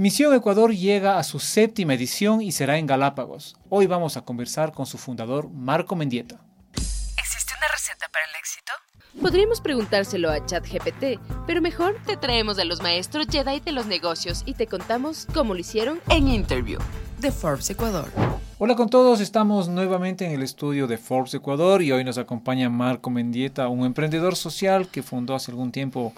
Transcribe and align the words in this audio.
Misión 0.00 0.32
Ecuador 0.32 0.74
llega 0.74 1.18
a 1.18 1.22
su 1.22 1.38
séptima 1.38 1.92
edición 1.92 2.40
y 2.40 2.52
será 2.52 2.78
en 2.78 2.86
Galápagos. 2.86 3.54
Hoy 3.68 3.86
vamos 3.86 4.16
a 4.16 4.22
conversar 4.22 4.72
con 4.72 4.86
su 4.86 4.96
fundador, 4.96 5.50
Marco 5.50 5.94
Mendieta. 5.94 6.40
¿Existe 6.72 7.52
una 7.58 7.68
receta 7.70 8.08
para 8.10 8.24
el 8.24 8.30
éxito? 8.34 8.72
Podríamos 9.20 9.60
preguntárselo 9.60 10.30
a 10.30 10.46
ChatGPT, 10.46 11.20
pero 11.46 11.60
mejor 11.60 11.98
te 12.06 12.16
traemos 12.16 12.58
a 12.58 12.64
los 12.64 12.80
maestros 12.80 13.26
Jedi 13.30 13.60
de 13.60 13.72
los 13.72 13.84
negocios 13.84 14.42
y 14.46 14.54
te 14.54 14.66
contamos 14.66 15.26
cómo 15.34 15.52
lo 15.52 15.60
hicieron 15.60 16.00
En 16.08 16.28
Interview 16.28 16.80
de 17.18 17.30
Forbes 17.30 17.68
Ecuador. 17.68 18.08
Hola 18.56 18.76
con 18.76 18.88
todos, 18.88 19.20
estamos 19.20 19.68
nuevamente 19.68 20.24
en 20.24 20.32
el 20.32 20.42
estudio 20.42 20.86
de 20.86 20.96
Forbes 20.96 21.34
Ecuador 21.34 21.82
y 21.82 21.92
hoy 21.92 22.04
nos 22.04 22.16
acompaña 22.16 22.70
Marco 22.70 23.10
Mendieta, 23.10 23.68
un 23.68 23.84
emprendedor 23.84 24.34
social 24.34 24.88
que 24.88 25.02
fundó 25.02 25.34
hace 25.34 25.50
algún 25.50 25.70
tiempo 25.70 26.14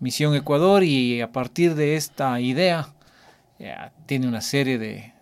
Misión 0.00 0.34
Ecuador 0.34 0.84
y 0.84 1.20
a 1.20 1.32
partir 1.32 1.74
de 1.74 1.96
esta 1.96 2.40
idea 2.40 2.95
ya, 3.58 3.92
tiene 4.06 4.28
una 4.28 4.40
serie 4.40 4.78
de, 4.78 5.12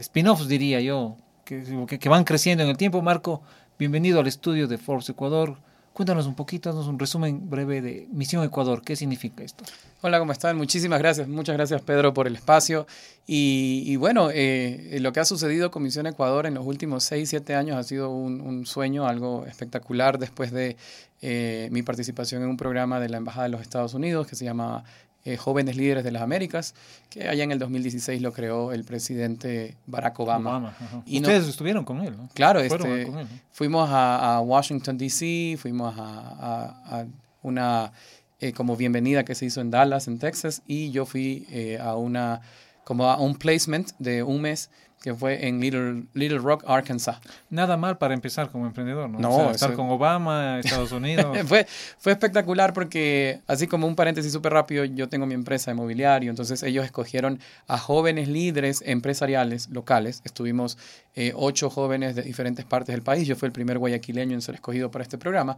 spin-offs, 0.00 0.48
diría 0.48 0.80
yo, 0.80 1.16
que, 1.44 2.08
van 2.08 2.24
creciendo 2.24 2.64
en 2.64 2.70
el 2.70 2.76
tiempo. 2.76 3.02
Marco, 3.02 3.42
bienvenido 3.78 4.20
al 4.20 4.26
estudio 4.26 4.68
de 4.68 4.78
Forbes 4.78 5.08
Ecuador. 5.08 5.58
Cuéntanos 5.92 6.26
un 6.26 6.34
poquito, 6.34 6.70
haznos 6.70 6.86
un 6.86 6.98
resumen 6.98 7.50
breve 7.50 7.82
de 7.82 8.08
Misión 8.12 8.44
Ecuador. 8.44 8.82
¿Qué 8.82 8.96
significa 8.96 9.42
esto? 9.42 9.64
Hola, 10.02 10.18
¿cómo 10.18 10.32
están? 10.32 10.56
Muchísimas 10.56 10.98
gracias. 11.00 11.28
Muchas 11.28 11.56
gracias, 11.56 11.82
Pedro, 11.82 12.14
por 12.14 12.26
el 12.26 12.36
espacio. 12.36 12.86
Y, 13.26 13.96
bueno, 13.96 14.30
eh, 14.32 14.98
lo 15.00 15.12
que 15.12 15.20
ha 15.20 15.24
sucedido 15.24 15.70
con 15.70 15.82
Misión 15.82 16.06
Ecuador 16.06 16.46
en 16.46 16.54
los 16.54 16.64
últimos 16.64 17.04
6, 17.04 17.28
7 17.28 17.54
años 17.54 17.76
ha 17.76 17.82
sido 17.82 18.10
un, 18.10 18.40
un 18.40 18.66
sueño, 18.66 19.06
algo 19.06 19.44
espectacular 19.46 20.18
después 20.18 20.52
de 20.52 20.76
eh, 21.22 21.68
mi 21.70 21.82
participación 21.82 22.42
en 22.42 22.48
un 22.48 22.56
programa 22.56 22.98
de 22.98 23.10
la 23.10 23.18
Embajada 23.18 23.44
de 23.44 23.50
los 23.50 23.60
Estados 23.60 23.92
Unidos 23.92 24.26
que 24.26 24.36
se 24.36 24.46
llama 24.46 24.84
eh, 25.24 25.36
Jóvenes 25.36 25.76
Líderes 25.76 26.02
de 26.04 26.12
las 26.12 26.22
Américas, 26.22 26.74
que 27.10 27.28
allá 27.28 27.44
en 27.44 27.52
el 27.52 27.58
2016 27.58 28.22
lo 28.22 28.32
creó 28.32 28.72
el 28.72 28.84
presidente 28.84 29.76
Barack 29.86 30.18
Obama. 30.20 30.68
ajá. 30.68 31.02
Y 31.06 31.20
no- 31.20 31.28
Ustedes 31.28 31.48
estuvieron 31.48 31.84
con 31.84 32.00
él, 32.00 32.16
¿no? 32.16 32.28
Claro, 32.34 32.60
este, 32.60 32.78
con 32.78 32.90
él, 32.90 33.12
¿no? 33.12 33.28
fuimos 33.52 33.90
a, 33.90 34.36
a 34.36 34.40
Washington, 34.40 34.96
D.C., 34.98 35.56
fuimos 35.58 35.94
a, 35.98 36.02
a- 36.04 37.00
a 37.00 37.06
una 37.42 37.92
eh, 38.40 38.52
como 38.52 38.76
bienvenida 38.76 39.24
que 39.24 39.34
se 39.34 39.44
hizo 39.46 39.60
en 39.60 39.70
Dallas, 39.70 40.08
en 40.08 40.18
Texas, 40.18 40.62
y 40.66 40.90
yo 40.92 41.04
fui 41.04 41.46
eh, 41.50 41.78
a 41.78 41.94
una 41.96 42.40
como 42.84 43.04
a 43.10 43.18
un 43.18 43.36
placement 43.36 43.90
de 43.98 44.22
un 44.22 44.42
mes 44.42 44.70
que 45.02 45.14
fue 45.14 45.46
en 45.46 45.60
Little, 45.60 46.04
Little 46.12 46.38
Rock, 46.38 46.64
Arkansas. 46.66 47.18
Nada 47.48 47.76
mal 47.76 47.96
para 47.96 48.12
empezar 48.12 48.50
como 48.50 48.66
emprendedor, 48.66 49.08
¿no? 49.08 49.18
No, 49.18 49.30
O 49.30 49.40
sea, 49.40 49.50
estar 49.52 49.72
con 49.74 49.88
Obama, 49.88 50.58
Estados 50.58 50.92
Unidos. 50.92 51.38
fue, 51.46 51.66
fue 51.98 52.12
espectacular 52.12 52.74
porque, 52.74 53.40
así 53.46 53.66
como 53.66 53.86
un 53.86 53.96
paréntesis 53.96 54.30
súper 54.30 54.52
rápido, 54.52 54.84
yo 54.84 55.08
tengo 55.08 55.24
mi 55.24 55.34
empresa 55.34 55.70
de 55.70 55.74
mobiliario, 55.74 56.28
entonces 56.28 56.62
ellos 56.62 56.84
escogieron 56.84 57.40
a 57.66 57.78
jóvenes 57.78 58.28
líderes 58.28 58.82
empresariales 58.84 59.70
locales. 59.70 60.20
Estuvimos 60.24 60.76
eh, 61.14 61.32
ocho 61.34 61.70
jóvenes 61.70 62.14
de 62.14 62.22
diferentes 62.22 62.66
partes 62.66 62.94
del 62.94 63.02
país. 63.02 63.26
Yo 63.26 63.36
fui 63.36 63.46
el 63.46 63.52
primer 63.52 63.78
guayaquileño 63.78 64.34
en 64.34 64.42
ser 64.42 64.56
escogido 64.56 64.90
para 64.90 65.02
este 65.02 65.16
programa. 65.16 65.56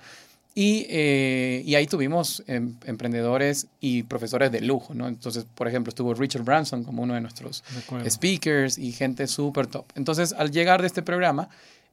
Y, 0.54 0.86
eh, 0.90 1.62
y 1.64 1.74
ahí 1.76 1.86
tuvimos 1.86 2.42
em, 2.46 2.74
emprendedores 2.84 3.68
y 3.80 4.02
profesores 4.02 4.52
de 4.52 4.60
lujo, 4.60 4.94
¿no? 4.94 5.08
Entonces, 5.08 5.46
por 5.54 5.66
ejemplo, 5.66 5.88
estuvo 5.88 6.12
Richard 6.12 6.42
Branson 6.42 6.84
como 6.84 7.02
uno 7.02 7.14
de 7.14 7.22
nuestros 7.22 7.64
De 8.02 8.10
speakers 8.10 8.76
y 8.76 8.92
gente 8.92 9.26
súper 9.26 9.66
top. 9.66 9.86
Entonces, 9.94 10.34
al 10.34 10.50
llegar 10.50 10.82
de 10.82 10.88
este 10.88 11.02
programa, 11.02 11.48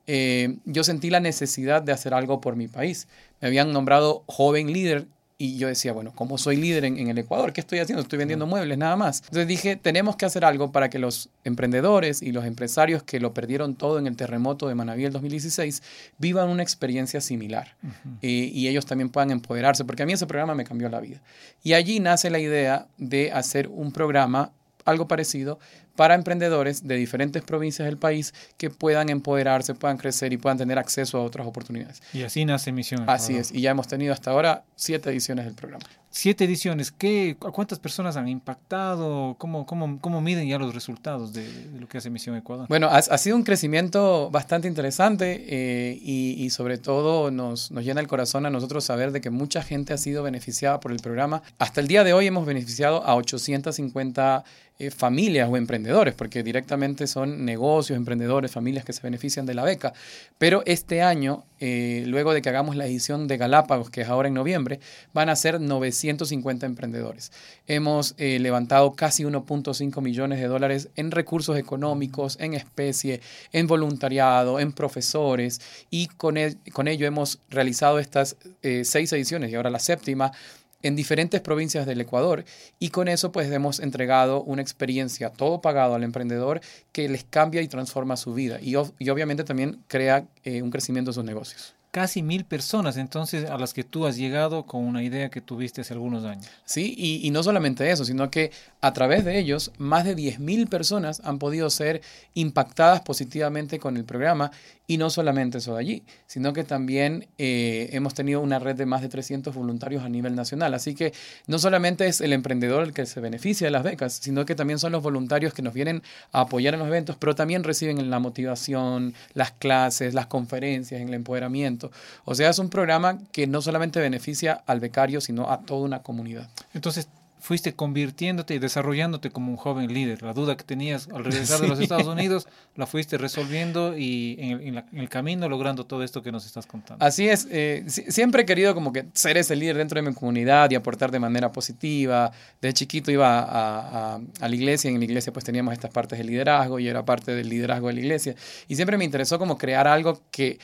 eh, 0.07 0.57
yo 0.65 0.83
sentí 0.83 1.09
la 1.09 1.19
necesidad 1.21 1.81
de 1.81 1.93
hacer 1.93 2.13
algo 2.13 2.41
por 2.41 2.55
mi 2.57 2.67
país. 2.67 3.07
Me 3.39 3.47
habían 3.47 3.71
nombrado 3.71 4.23
joven 4.25 4.73
líder 4.73 5.07
y 5.41 5.57
yo 5.57 5.69
decía, 5.69 5.93
bueno, 5.93 6.11
¿cómo 6.13 6.37
soy 6.37 6.57
líder 6.57 6.83
en, 6.83 6.99
en 6.99 7.07
el 7.07 7.17
Ecuador? 7.17 7.53
¿Qué 7.53 7.61
estoy 7.61 7.79
haciendo? 7.79 8.01
Estoy 8.01 8.19
vendiendo 8.19 8.45
muebles, 8.45 8.77
nada 8.77 8.97
más. 8.97 9.21
Entonces 9.21 9.47
dije, 9.47 9.77
tenemos 9.77 10.17
que 10.17 10.25
hacer 10.25 10.43
algo 10.43 10.73
para 10.73 10.89
que 10.89 10.99
los 10.99 11.29
emprendedores 11.45 12.21
y 12.21 12.33
los 12.33 12.43
empresarios 12.43 13.03
que 13.03 13.21
lo 13.21 13.33
perdieron 13.33 13.75
todo 13.75 13.99
en 13.99 14.07
el 14.07 14.17
terremoto 14.17 14.67
de 14.67 14.75
Manaví 14.75 15.05
el 15.05 15.13
2016 15.13 15.81
vivan 16.17 16.49
una 16.49 16.61
experiencia 16.61 17.21
similar 17.21 17.73
eh, 18.21 18.27
y 18.53 18.67
ellos 18.67 18.85
también 18.85 19.09
puedan 19.09 19.31
empoderarse, 19.31 19.85
porque 19.85 20.03
a 20.03 20.05
mí 20.05 20.11
ese 20.11 20.27
programa 20.27 20.55
me 20.55 20.65
cambió 20.65 20.89
la 20.89 20.99
vida. 20.99 21.21
Y 21.63 21.71
allí 21.71 22.01
nace 22.01 22.29
la 22.29 22.39
idea 22.39 22.87
de 22.97 23.31
hacer 23.31 23.69
un 23.69 23.93
programa, 23.93 24.51
algo 24.83 25.07
parecido, 25.07 25.57
para 25.99 26.15
emprendedores 26.15 26.87
de 26.87 26.95
diferentes 26.95 27.43
provincias 27.43 27.85
del 27.85 27.97
país 27.97 28.33
que 28.57 28.69
puedan 28.69 29.09
empoderarse, 29.09 29.75
puedan 29.75 29.97
crecer 29.97 30.31
y 30.31 30.37
puedan 30.37 30.57
tener 30.57 30.79
acceso 30.79 31.17
a 31.17 31.23
otras 31.23 31.45
oportunidades. 31.45 32.01
Y 32.13 32.23
así 32.23 32.45
nace 32.45 32.71
Misión 32.71 33.03
Así 33.05 33.35
es, 33.35 33.51
y 33.51 33.59
ya 33.59 33.71
hemos 33.71 33.89
tenido 33.89 34.13
hasta 34.13 34.31
ahora 34.31 34.63
siete 34.77 35.09
ediciones 35.09 35.43
del 35.43 35.55
programa. 35.55 35.85
Siete 36.11 36.45
ediciones. 36.45 36.91
¿Qué, 36.91 37.37
¿A 37.45 37.51
cuántas 37.51 37.77
personas 37.77 38.15
han 38.15 38.27
impactado? 38.27 39.35
¿Cómo, 39.37 39.65
cómo, 39.65 39.99
cómo 39.99 40.21
miden 40.21 40.47
ya 40.47 40.57
los 40.57 40.73
resultados 40.73 41.33
de, 41.33 41.43
de 41.43 41.79
lo 41.79 41.87
que 41.87 41.99
hace 41.99 42.09
Misión 42.09 42.35
Ecuador? 42.35 42.65
Bueno, 42.67 42.87
ha, 42.87 42.97
ha 42.97 43.17
sido 43.17 43.35
un 43.35 43.43
crecimiento 43.43 44.31
bastante 44.31 44.67
interesante 44.67 45.45
eh, 45.49 45.99
y, 46.01 46.43
y 46.43 46.49
sobre 46.49 46.79
todo 46.79 47.29
nos, 47.29 47.71
nos 47.71 47.83
llena 47.83 48.01
el 48.01 48.07
corazón 48.07 48.45
a 48.45 48.49
nosotros 48.49 48.85
saber 48.85 49.11
de 49.11 49.21
que 49.21 49.29
mucha 49.29 49.61
gente 49.61 49.93
ha 49.93 49.97
sido 49.97 50.23
beneficiada 50.23 50.79
por 50.79 50.93
el 50.93 50.99
programa. 50.99 51.43
Hasta 51.59 51.81
el 51.81 51.87
día 51.87 52.03
de 52.03 52.13
hoy 52.13 52.25
hemos 52.25 52.45
beneficiado 52.45 53.03
a 53.03 53.15
850 53.15 54.45
eh, 54.81 54.91
familias 54.91 55.49
o 55.51 55.57
emprendedores, 55.57 55.88
porque 56.15 56.43
directamente 56.43 57.07
son 57.07 57.45
negocios, 57.45 57.97
emprendedores, 57.97 58.51
familias 58.51 58.85
que 58.85 58.93
se 58.93 59.01
benefician 59.01 59.45
de 59.45 59.53
la 59.53 59.63
beca. 59.63 59.93
Pero 60.37 60.63
este 60.65 61.01
año, 61.01 61.43
eh, 61.59 62.03
luego 62.07 62.33
de 62.33 62.41
que 62.41 62.49
hagamos 62.49 62.75
la 62.75 62.85
edición 62.85 63.27
de 63.27 63.37
Galápagos, 63.37 63.89
que 63.89 64.01
es 64.01 64.07
ahora 64.09 64.27
en 64.27 64.33
noviembre, 64.33 64.79
van 65.13 65.29
a 65.29 65.35
ser 65.35 65.59
950 65.59 66.65
emprendedores. 66.65 67.31
Hemos 67.67 68.15
eh, 68.17 68.39
levantado 68.39 68.93
casi 68.93 69.23
1.5 69.23 70.01
millones 70.01 70.39
de 70.39 70.47
dólares 70.47 70.89
en 70.95 71.11
recursos 71.11 71.57
económicos, 71.57 72.37
en 72.39 72.53
especie, 72.53 73.21
en 73.51 73.67
voluntariado, 73.67 74.59
en 74.59 74.71
profesores 74.73 75.61
y 75.89 76.07
con, 76.07 76.37
el- 76.37 76.57
con 76.73 76.87
ello 76.87 77.05
hemos 77.07 77.39
realizado 77.49 77.99
estas 77.99 78.37
eh, 78.61 78.83
seis 78.85 79.11
ediciones 79.13 79.51
y 79.51 79.55
ahora 79.55 79.69
la 79.69 79.79
séptima 79.79 80.31
en 80.81 80.95
diferentes 80.95 81.41
provincias 81.41 81.85
del 81.85 82.01
Ecuador 82.01 82.45
y 82.79 82.89
con 82.89 83.07
eso 83.07 83.31
pues 83.31 83.51
hemos 83.51 83.79
entregado 83.79 84.41
una 84.43 84.61
experiencia 84.61 85.29
todo 85.29 85.61
pagado 85.61 85.95
al 85.95 86.03
emprendedor 86.03 86.61
que 86.91 87.09
les 87.09 87.23
cambia 87.23 87.61
y 87.61 87.67
transforma 87.67 88.17
su 88.17 88.33
vida 88.33 88.59
y, 88.61 88.75
y 88.99 89.09
obviamente 89.09 89.43
también 89.43 89.79
crea 89.87 90.25
eh, 90.43 90.61
un 90.61 90.71
crecimiento 90.71 91.11
de 91.11 91.15
sus 91.15 91.25
negocios. 91.25 91.75
Casi 91.91 92.21
mil 92.21 92.45
personas, 92.45 92.97
entonces, 92.97 93.49
a 93.49 93.57
las 93.57 93.73
que 93.73 93.83
tú 93.83 94.05
has 94.05 94.15
llegado 94.15 94.67
con 94.67 94.85
una 94.85 95.01
idea 95.01 95.29
que 95.29 95.41
tuviste 95.41 95.81
hace 95.81 95.93
algunos 95.93 96.23
años. 96.23 96.45
Sí, 96.63 96.93
y, 96.95 97.31
no 97.31 97.41
solamente 97.41 97.89
eso, 97.89 98.05
sino 98.05 98.29
que 98.29 98.51
a 98.79 98.93
través 98.93 99.25
de 99.25 99.39
ellos, 99.39 99.71
más 99.79 100.05
de 100.05 100.15
10.000 100.15 100.69
personas 100.69 101.19
han 101.23 101.39
podido 101.39 101.67
ser 101.71 102.01
impactadas 102.35 103.01
positivamente 103.01 103.79
con 103.79 103.97
el 103.97 104.05
programa. 104.05 104.51
Y 104.89 104.97
no 104.97 105.11
solamente 105.11 105.59
eso 105.59 105.75
de 105.75 105.81
allí, 105.81 106.03
sino 106.25 106.51
que 106.51 106.63
también 106.63 107.27
eh, 107.37 107.89
hemos 107.91 108.15
tenido 108.15 108.41
una 108.41 108.57
red 108.57 108.75
de 108.75 108.87
más 108.87 109.03
de 109.03 109.07
300 109.07 109.53
voluntarios 109.53 110.03
a 110.03 110.09
nivel 110.09 110.33
nacional. 110.33 110.73
Así 110.73 110.95
que 110.95 111.13
no 111.45 111.59
solamente 111.59 112.07
es 112.07 112.21
el 112.21 112.33
emprendedor 112.33 112.81
el 112.81 112.91
que 112.91 113.05
se 113.05 113.19
beneficia 113.19 113.67
de 113.67 113.71
las 113.71 113.83
becas, 113.83 114.13
sino 114.13 114.45
que 114.47 114.55
también 114.55 114.79
son 114.79 114.91
los 114.91 115.03
voluntarios 115.03 115.53
que 115.53 115.61
nos 115.61 115.75
vienen 115.75 116.01
a 116.31 116.41
apoyar 116.41 116.73
en 116.73 116.79
los 116.79 116.87
eventos, 116.87 117.17
pero 117.17 117.35
también 117.35 117.63
reciben 117.63 118.09
la 118.09 118.17
motivación, 118.17 119.13
las 119.35 119.51
clases, 119.51 120.15
las 120.15 120.25
conferencias, 120.25 120.99
en 120.99 121.09
el 121.09 121.13
empoderamiento. 121.13 121.78
O 122.25 122.35
sea, 122.35 122.49
es 122.49 122.59
un 122.59 122.69
programa 122.69 123.19
que 123.31 123.47
no 123.47 123.61
solamente 123.61 123.99
beneficia 123.99 124.63
al 124.67 124.79
becario, 124.79 125.21
sino 125.21 125.49
a 125.49 125.61
toda 125.61 125.81
una 125.85 126.01
comunidad. 126.03 126.49
Entonces, 126.73 127.07
fuiste 127.41 127.73
convirtiéndote 127.73 128.53
y 128.55 128.59
desarrollándote 128.59 129.29
como 129.31 129.49
un 129.49 129.55
joven 129.55 129.93
líder. 129.93 130.23
La 130.23 130.33
duda 130.33 130.57
que 130.57 130.65
tenías 130.65 131.07
al 131.07 131.23
regresar 131.23 131.61
de 131.61 131.67
los. 131.69 131.79
Estados 131.79 132.05
Unidos 132.07 132.49
la 132.75 132.85
fuiste 132.85 133.17
resolviendo 133.17 133.97
y 133.97 134.35
en 134.39 134.49
el, 134.51 134.61
en 134.67 134.75
la- 134.75 134.85
en 134.91 134.97
el 134.99 135.07
camino 135.07 135.47
logrando 135.47 135.85
todo 135.85 136.03
esto 136.03 136.21
que 136.21 136.33
nos 136.33 136.45
estás 136.45 136.65
contando. 136.65 137.03
Así 137.03 137.29
es, 137.29 137.47
eh, 137.49 137.85
si- 137.87 138.11
siempre 138.11 138.41
he 138.41 138.45
querido 138.45 138.75
como 138.75 138.91
que 138.91 139.05
ser 139.13 139.37
ese 139.37 139.55
líder 139.55 139.77
dentro 139.77 140.01
de 140.01 140.09
mi 140.09 140.13
comunidad 140.13 140.69
y 140.69 140.75
aportar 140.75 141.11
de 141.11 141.19
manera 141.19 141.49
positiva. 141.49 142.29
De 142.61 142.73
chiquito 142.73 143.09
iba 143.09 143.39
a, 143.39 144.15
a- 144.15 144.19
a 144.41 144.49
la 144.49 144.55
iglesia 144.55 144.91
y 144.91 144.95
en 144.95 144.99
la 144.99 145.05
iglesia 145.05 145.31
pues 145.31 145.45
teníamos 145.45 145.71
estas 145.73 145.91
partes 145.91 146.19
de 146.19 146.25
liderazgo 146.25 146.77
y 146.77 146.89
era 146.89 147.05
parte 147.05 147.33
del 147.33 147.47
liderazgo 147.47 147.87
de 147.87 147.93
la 147.93 147.99
iglesia. 148.01 148.35
Y 148.67 148.75
siempre 148.75 148.97
me 148.97 149.05
interesó 149.05 149.39
como 149.39 149.57
crear 149.57 149.87
algo 149.87 150.21
que 150.29 150.59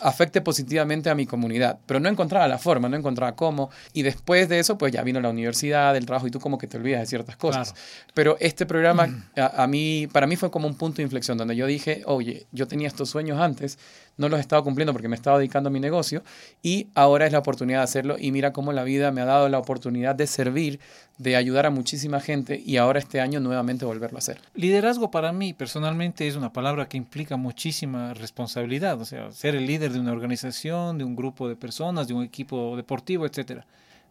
afecte 0.00 0.40
positivamente 0.40 1.10
a 1.10 1.14
mi 1.14 1.26
comunidad, 1.26 1.78
pero 1.86 2.00
no 2.00 2.08
encontraba 2.08 2.46
la 2.48 2.58
forma, 2.58 2.88
no 2.88 2.96
encontraba 2.96 3.34
cómo. 3.34 3.70
Y 3.92 4.02
después 4.02 4.48
de 4.48 4.58
eso, 4.58 4.78
pues 4.78 4.92
ya 4.92 5.02
vino 5.02 5.20
la 5.20 5.30
universidad, 5.30 5.96
el 5.96 6.06
trabajo 6.06 6.26
y 6.26 6.30
tú 6.30 6.40
como 6.40 6.58
que 6.58 6.66
te 6.66 6.76
olvidas 6.76 7.00
de 7.00 7.06
ciertas 7.06 7.36
cosas. 7.36 7.72
Claro. 7.72 8.12
Pero 8.14 8.36
este 8.40 8.66
programa 8.66 9.28
a, 9.36 9.62
a 9.62 9.66
mí, 9.66 10.08
para 10.12 10.26
mí 10.26 10.36
fue 10.36 10.50
como 10.50 10.66
un 10.66 10.76
punto 10.76 10.98
de 10.98 11.04
inflexión 11.04 11.38
donde 11.38 11.56
yo 11.56 11.66
dije, 11.66 12.02
oye, 12.06 12.46
yo 12.52 12.66
tenía 12.66 12.88
estos 12.88 13.10
sueños 13.10 13.40
antes, 13.40 13.78
no 14.16 14.28
los 14.28 14.38
he 14.38 14.40
estado 14.40 14.62
cumpliendo 14.64 14.92
porque 14.92 15.08
me 15.08 15.16
estaba 15.16 15.38
dedicando 15.38 15.68
a 15.68 15.72
mi 15.72 15.80
negocio 15.80 16.22
y 16.62 16.88
ahora 16.94 17.26
es 17.26 17.32
la 17.32 17.38
oportunidad 17.38 17.80
de 17.80 17.84
hacerlo 17.84 18.16
y 18.18 18.32
mira 18.32 18.52
cómo 18.52 18.72
la 18.72 18.84
vida 18.84 19.10
me 19.10 19.20
ha 19.20 19.24
dado 19.24 19.48
la 19.48 19.58
oportunidad 19.58 20.14
de 20.14 20.26
servir, 20.26 20.80
de 21.18 21.36
ayudar 21.36 21.66
a 21.66 21.70
muchísima 21.70 22.20
gente 22.20 22.62
y 22.64 22.76
ahora 22.76 22.98
este 22.98 23.20
año 23.20 23.40
nuevamente 23.40 23.84
volverlo 23.84 24.18
a 24.18 24.20
hacer. 24.20 24.40
Liderazgo 24.54 25.10
para 25.10 25.32
mí 25.32 25.52
personalmente 25.52 26.26
es 26.26 26.36
una 26.36 26.52
palabra 26.52 26.88
que 26.88 26.96
implica 26.96 27.36
muchísima 27.36 28.14
responsabilidad, 28.14 29.00
o 29.00 29.04
sea, 29.04 29.30
ser 29.32 29.54
el 29.54 29.66
líder 29.66 29.92
de 29.92 30.00
una 30.00 30.12
organización, 30.12 30.98
de 30.98 31.04
un 31.04 31.16
grupo 31.16 31.48
de 31.48 31.56
personas, 31.56 32.08
de 32.08 32.14
un 32.14 32.24
equipo 32.24 32.76
deportivo, 32.76 33.26
etcétera. 33.26 33.66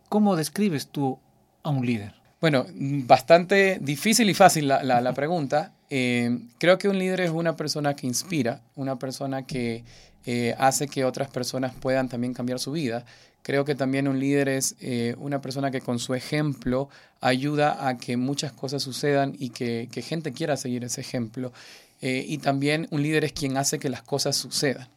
¿Cómo 0.10 0.36
describes 0.36 0.88
tú 0.88 1.20
a 1.64 1.70
un 1.70 1.86
líder? 1.86 2.14
Bueno, 2.42 2.66
bastante 2.74 3.80
difícil 3.82 4.30
y 4.30 4.34
fácil 4.34 4.68
la, 4.68 4.84
la, 4.84 5.02
la 5.02 5.14
pregunta. 5.16 5.72
Eh, 5.90 6.40
creo 6.58 6.78
que 6.78 6.90
un 6.90 6.98
líder 6.98 7.22
es 7.22 7.32
una 7.32 7.56
persona 7.56 7.96
que 7.96 8.08
inspira, 8.08 8.62
una 8.76 8.98
persona 8.98 9.46
que 9.46 9.84
eh, 10.26 10.56
hace 10.58 10.88
que 10.88 11.06
otras 11.06 11.30
personas 11.30 11.74
puedan 11.76 12.10
también 12.10 12.34
cambiar 12.34 12.60
su 12.60 12.72
vida. 12.72 13.06
Creo 13.44 13.64
que 13.64 13.76
también 13.76 14.08
un 14.08 14.20
líder 14.20 14.50
es 14.50 14.76
eh, 14.80 15.16
una 15.20 15.42
persona 15.42 15.70
que 15.70 15.82
con 15.82 16.00
su 16.00 16.16
ejemplo 16.16 16.90
ayuda 17.22 17.88
a 17.88 17.98
que 17.98 18.18
muchas 18.18 18.52
cosas 18.52 18.82
sucedan 18.82 19.36
y 19.38 19.50
que, 19.50 19.88
gente 20.02 20.34
quiera 20.34 20.58
seguir 20.58 20.84
ese 20.84 21.02
ejemplo. 21.02 21.54
y 22.02 22.38
también 22.40 22.88
un 22.92 23.02
líder 23.02 23.24
es 23.24 23.32
quien 23.34 23.58
hace 23.58 23.80
que 23.80 23.90
las 23.90 24.04
cosas 24.04 24.36
sucedan. 24.36 24.88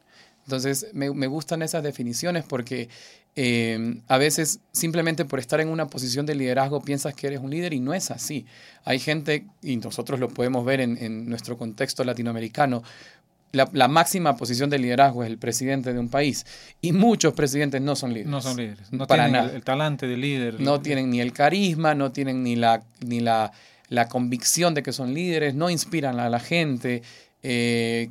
Entonces, 0.45 0.89
me 0.93 1.27
gustan 1.27 1.63
esas 1.63 1.83
definiciones 1.83 2.45
porque 2.45 2.89
eh, 3.41 4.01
a 4.09 4.19
veces 4.19 4.59
simplemente 4.73 5.25
por 5.25 5.39
estar 5.39 5.61
en 5.61 5.69
una 5.69 5.87
posición 5.87 6.27
de 6.27 6.35
liderazgo 6.35 6.81
piensas 6.81 7.15
que 7.15 7.29
eres 7.29 7.39
un 7.39 7.51
líder 7.51 7.73
y 7.73 7.79
no 7.79 7.95
es 7.95 8.11
así. 8.11 8.47
Hay 8.85 8.99
gente, 8.99 9.47
y 9.63 9.77
nosotros 9.77 10.19
lo 10.19 10.29
podemos 10.29 10.65
ver 10.65 10.81
en, 10.81 10.99
en 10.99 11.29
nuestro 11.29 11.57
contexto 11.57 12.03
latinoamericano, 12.03 12.83
la, 13.53 13.71
la, 13.73 13.87
máxima 13.87 14.37
posición 14.37 14.71
de 14.71 14.81
liderazgo 14.81 15.23
es 15.23 15.31
el 15.31 15.39
presidente 15.39 15.93
de 15.93 16.01
un 16.01 16.09
país. 16.09 16.47
Y 16.81 16.91
muchos 16.91 17.33
presidentes 17.33 17.81
no 17.81 17.95
son 17.95 18.11
líderes. 18.13 18.29
No 18.29 18.41
son 18.41 18.57
líderes. 18.57 18.93
No 18.93 19.07
para 19.07 19.27
tienen 19.27 19.41
nada. 19.41 19.51
El, 19.51 19.57
el, 19.59 19.63
talante 19.63 20.09
de 20.09 20.17
líder. 20.17 20.61
No 20.61 20.81
tienen 20.81 21.09
ni 21.09 21.21
el 21.21 21.33
carisma, 21.33 21.95
no 21.95 22.11
tienen 22.11 22.43
ni 22.43 22.57
la, 22.57 22.83
ni 23.07 23.21
la, 23.21 23.53
la 23.89 24.09
convicción 24.09 24.75
de 24.75 24.83
que 24.83 24.93
son 24.93 25.15
líderes, 25.15 25.55
no 25.55 25.71
inspiran 25.71 26.19
a 26.19 26.29
la 26.29 26.41
gente. 26.41 27.03
Eh, 27.45 28.11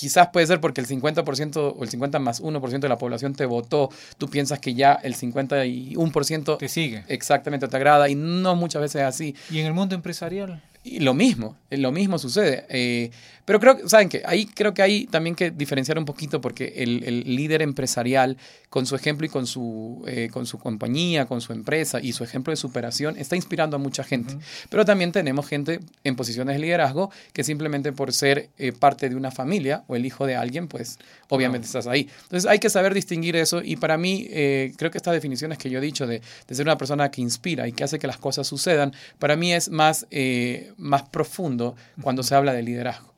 quizás 0.00 0.28
puede 0.28 0.46
ser 0.46 0.62
porque 0.62 0.80
el 0.80 0.86
50% 0.86 1.74
o 1.76 1.84
el 1.84 1.90
50 1.90 2.18
más 2.20 2.42
1% 2.42 2.80
de 2.80 2.88
la 2.88 2.96
población 2.96 3.34
te 3.34 3.44
votó, 3.44 3.90
tú 4.16 4.30
piensas 4.30 4.58
que 4.58 4.72
ya 4.72 4.94
el 4.94 5.14
51% 5.14 6.56
te 6.56 6.68
sigue. 6.68 7.04
Exactamente, 7.08 7.68
te 7.68 7.76
agrada 7.76 8.08
y 8.08 8.14
no 8.14 8.56
muchas 8.56 8.80
veces 8.80 9.02
es 9.02 9.06
así. 9.06 9.34
¿Y 9.50 9.60
en 9.60 9.66
el 9.66 9.74
mundo 9.74 9.94
empresarial? 9.94 10.62
Y 10.82 11.00
lo 11.00 11.12
mismo, 11.12 11.56
lo 11.70 11.92
mismo 11.92 12.18
sucede. 12.18 12.64
Eh, 12.70 13.10
pero 13.44 13.60
creo 13.60 13.76
que, 13.76 13.88
¿saben 13.88 14.08
qué? 14.08 14.22
Ahí 14.24 14.46
creo 14.46 14.72
que 14.72 14.80
hay 14.80 15.06
también 15.06 15.34
que 15.34 15.50
diferenciar 15.50 15.98
un 15.98 16.04
poquito 16.04 16.40
porque 16.40 16.74
el, 16.76 17.02
el 17.04 17.36
líder 17.36 17.62
empresarial, 17.62 18.38
con 18.70 18.86
su 18.86 18.94
ejemplo 18.94 19.26
y 19.26 19.28
con 19.28 19.46
su, 19.46 20.04
eh, 20.06 20.28
con 20.32 20.46
su 20.46 20.58
compañía, 20.58 21.26
con 21.26 21.40
su 21.40 21.52
empresa 21.52 22.00
y 22.00 22.12
su 22.12 22.22
ejemplo 22.22 22.52
de 22.52 22.56
superación, 22.56 23.16
está 23.16 23.36
inspirando 23.36 23.76
a 23.76 23.78
mucha 23.78 24.04
gente. 24.04 24.34
Uh 24.34 24.38
-huh. 24.38 24.66
Pero 24.70 24.84
también 24.84 25.10
tenemos 25.10 25.48
gente 25.48 25.80
en 26.04 26.14
posiciones 26.16 26.54
de 26.54 26.62
liderazgo 26.62 27.10
que 27.32 27.42
simplemente 27.42 27.92
por 27.92 28.12
ser 28.12 28.50
eh, 28.56 28.72
parte 28.72 29.08
de 29.08 29.16
una 29.16 29.32
familia 29.32 29.82
o 29.88 29.96
el 29.96 30.06
hijo 30.06 30.26
de 30.26 30.36
alguien, 30.36 30.68
pues 30.68 30.98
obviamente 31.28 31.66
estás 31.66 31.88
ahí. 31.88 32.08
Entonces 32.22 32.48
hay 32.48 32.60
que 32.60 32.70
saber 32.70 32.94
distinguir 32.94 33.34
eso 33.34 33.60
y 33.62 33.76
para 33.76 33.98
mí 33.98 34.28
eh, 34.30 34.72
creo 34.76 34.90
que 34.90 34.98
estas 34.98 35.14
definiciones 35.14 35.58
que 35.58 35.68
yo 35.70 35.78
he 35.78 35.82
dicho 35.82 36.06
de, 36.06 36.22
de, 36.46 36.54
ser 36.54 36.66
una 36.66 36.78
persona 36.78 37.10
que 37.10 37.20
inspira 37.20 37.66
y 37.66 37.72
que 37.72 37.82
hace 37.82 37.98
que 37.98 38.06
las 38.06 38.18
cosas 38.18 38.46
sucedan, 38.46 38.92
para 39.18 39.34
mí 39.34 39.52
es 39.52 39.70
más, 39.70 40.06
eh, 40.12 40.72
más 40.80 41.02
profundo 41.04 41.76
cuando 42.02 42.22
se 42.22 42.34
habla 42.34 42.52
de 42.52 42.62
liderazgo. 42.62 43.10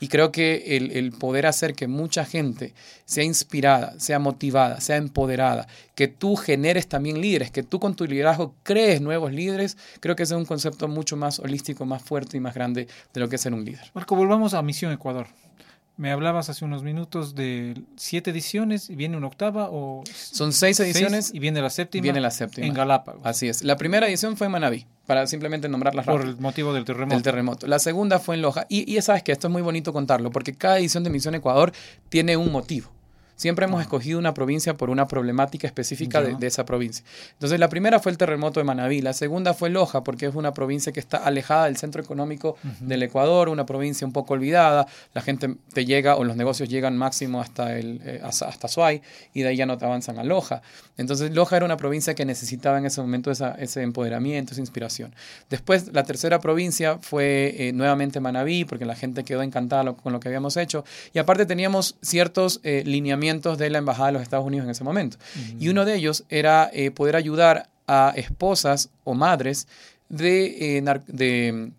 Y 0.00 0.08
creo 0.08 0.30
que 0.30 0.76
el, 0.76 0.92
el, 0.92 1.10
poder 1.10 1.46
hacer 1.46 1.74
que 1.74 1.88
mucha 1.88 2.24
gente 2.24 2.72
sea 3.04 3.24
inspirada, 3.24 3.98
sea 3.98 4.20
motivada, 4.20 4.80
sea 4.80 4.96
empoderada, 4.96 5.66
que 5.96 6.06
tú 6.06 6.36
generes 6.36 6.86
también 6.88 7.20
líderes, 7.20 7.50
que 7.50 7.64
tú 7.64 7.80
con 7.80 7.96
tu 7.96 8.06
liderazgo 8.06 8.54
crees 8.62 9.00
nuevos 9.00 9.32
líderes, 9.32 9.76
creo 9.98 10.14
que 10.14 10.22
ese 10.22 10.34
es 10.34 10.38
un 10.38 10.46
concepto 10.46 10.86
mucho 10.86 11.16
más 11.16 11.40
holístico, 11.40 11.84
más 11.84 12.00
fuerte 12.00 12.36
y 12.36 12.40
más 12.40 12.54
grande 12.54 12.86
de 13.12 13.20
lo 13.20 13.28
que 13.28 13.36
es 13.36 13.42
ser 13.42 13.54
un 13.54 13.64
líder. 13.64 13.90
Marco, 13.92 14.14
volvamos 14.14 14.54
a 14.54 14.62
Misión 14.62 14.92
Ecuador. 14.92 15.26
Me 15.98 16.12
hablabas 16.12 16.48
hace 16.48 16.64
unos 16.64 16.84
minutos 16.84 17.34
de 17.34 17.74
siete 17.96 18.30
ediciones 18.30 18.88
y 18.88 18.94
viene 18.94 19.16
una 19.16 19.26
octava 19.26 19.68
o 19.68 20.04
son 20.14 20.52
seis 20.52 20.78
ediciones 20.78 21.26
seis, 21.26 21.34
y 21.34 21.40
viene 21.40 21.60
la 21.60 21.70
séptima. 21.70 22.02
Viene 22.04 22.20
la 22.20 22.30
séptima 22.30 22.68
en 22.68 22.72
Galápagos. 22.72 23.22
Así 23.24 23.48
es. 23.48 23.64
La 23.64 23.76
primera 23.76 24.06
edición 24.06 24.36
fue 24.36 24.46
en 24.46 24.52
Manaví, 24.52 24.86
para 25.06 25.26
simplemente 25.26 25.68
nombrarlas 25.68 26.06
Por 26.06 26.20
rápido. 26.20 26.36
el 26.36 26.40
motivo 26.40 26.72
del 26.72 26.84
terremoto. 26.84 27.16
Del 27.16 27.22
terremoto. 27.24 27.66
La 27.66 27.80
segunda 27.80 28.20
fue 28.20 28.36
en 28.36 28.42
Loja. 28.42 28.64
Y, 28.68 28.96
y 28.96 29.02
sabes 29.02 29.24
que 29.24 29.32
esto 29.32 29.48
es 29.48 29.52
muy 29.52 29.60
bonito 29.60 29.92
contarlo, 29.92 30.30
porque 30.30 30.54
cada 30.54 30.78
edición 30.78 31.02
de 31.02 31.10
Misión 31.10 31.34
Ecuador 31.34 31.72
tiene 32.08 32.36
un 32.36 32.52
motivo. 32.52 32.92
Siempre 33.38 33.66
hemos 33.66 33.80
escogido 33.80 34.18
una 34.18 34.34
provincia 34.34 34.76
por 34.76 34.90
una 34.90 35.06
problemática 35.06 35.68
específica 35.68 36.20
de, 36.20 36.34
de, 36.34 36.46
esa 36.48 36.64
provincia. 36.64 37.04
Entonces, 37.34 37.60
la 37.60 37.68
primera 37.68 38.00
fue 38.00 38.10
el 38.10 38.18
terremoto 38.18 38.58
de 38.58 38.64
Manabí, 38.64 39.00
la 39.00 39.12
segunda 39.12 39.54
fue 39.54 39.70
Loja, 39.70 40.02
porque 40.02 40.26
es 40.26 40.34
una 40.34 40.52
provincia 40.52 40.90
que 40.92 40.98
está 40.98 41.18
alejada 41.18 41.66
del 41.66 41.76
centro 41.76 42.02
económico 42.02 42.56
uh 42.64 42.66
-huh. 42.66 42.78
del 42.80 43.00
Ecuador, 43.04 43.48
una 43.48 43.64
provincia 43.64 44.04
un 44.04 44.12
poco 44.12 44.34
olvidada. 44.34 44.88
La 45.14 45.22
gente 45.22 45.54
te 45.72 45.86
llega 45.86 46.16
o 46.16 46.24
los 46.24 46.36
negocios 46.36 46.68
llegan 46.68 46.98
máximo 46.98 47.40
hasta, 47.40 47.78
el, 47.78 48.00
eh, 48.04 48.20
hasta, 48.24 48.48
hasta 48.48 48.66
Suay 48.66 49.02
y 49.32 49.42
de 49.42 49.50
ahí 49.50 49.56
ya 49.56 49.66
no 49.66 49.78
te 49.78 49.84
avanzan 49.84 50.18
a 50.18 50.24
Loja. 50.24 50.60
Entonces, 50.96 51.30
Loja 51.30 51.58
era 51.58 51.64
una 51.64 51.76
provincia 51.76 52.16
que 52.16 52.24
necesitaba 52.24 52.78
en 52.78 52.86
ese 52.86 53.00
momento 53.00 53.30
esa, 53.30 53.52
ese 53.52 53.82
empoderamiento, 53.82 54.50
esa 54.50 54.62
inspiración. 54.62 55.14
Después, 55.48 55.92
la 55.92 56.02
tercera 56.02 56.40
provincia 56.40 56.98
fue 57.00 57.54
eh, 57.56 57.72
nuevamente 57.72 58.18
Manabí, 58.18 58.64
porque 58.64 58.84
la 58.84 58.96
gente 58.96 59.22
quedó 59.22 59.42
encantada 59.42 59.92
con 59.92 60.12
lo 60.12 60.18
que 60.18 60.26
habíamos 60.26 60.56
hecho. 60.56 60.84
Y 61.12 61.20
aparte, 61.20 61.46
teníamos 61.46 61.98
ciertos 62.02 62.58
eh, 62.64 62.82
lineamientos 62.84 63.27
de 63.58 63.70
la 63.70 63.78
Embajada 63.78 64.06
de 64.06 64.12
los 64.12 64.22
Estados 64.22 64.46
Unidos 64.46 64.64
en 64.64 64.70
ese 64.70 64.84
momento. 64.84 65.16
Uh 65.18 65.38
-huh. 65.38 65.56
Y 65.60 65.68
uno 65.68 65.84
de 65.84 65.94
ellos 65.94 66.24
era 66.28 66.70
eh, 66.72 66.90
poder 66.90 67.16
ayudar 67.16 67.68
a 67.86 68.12
esposas 68.16 68.90
o 69.04 69.14
madres 69.14 69.66
de, 70.08 70.78
eh, 70.78 71.00
de 71.06 71.72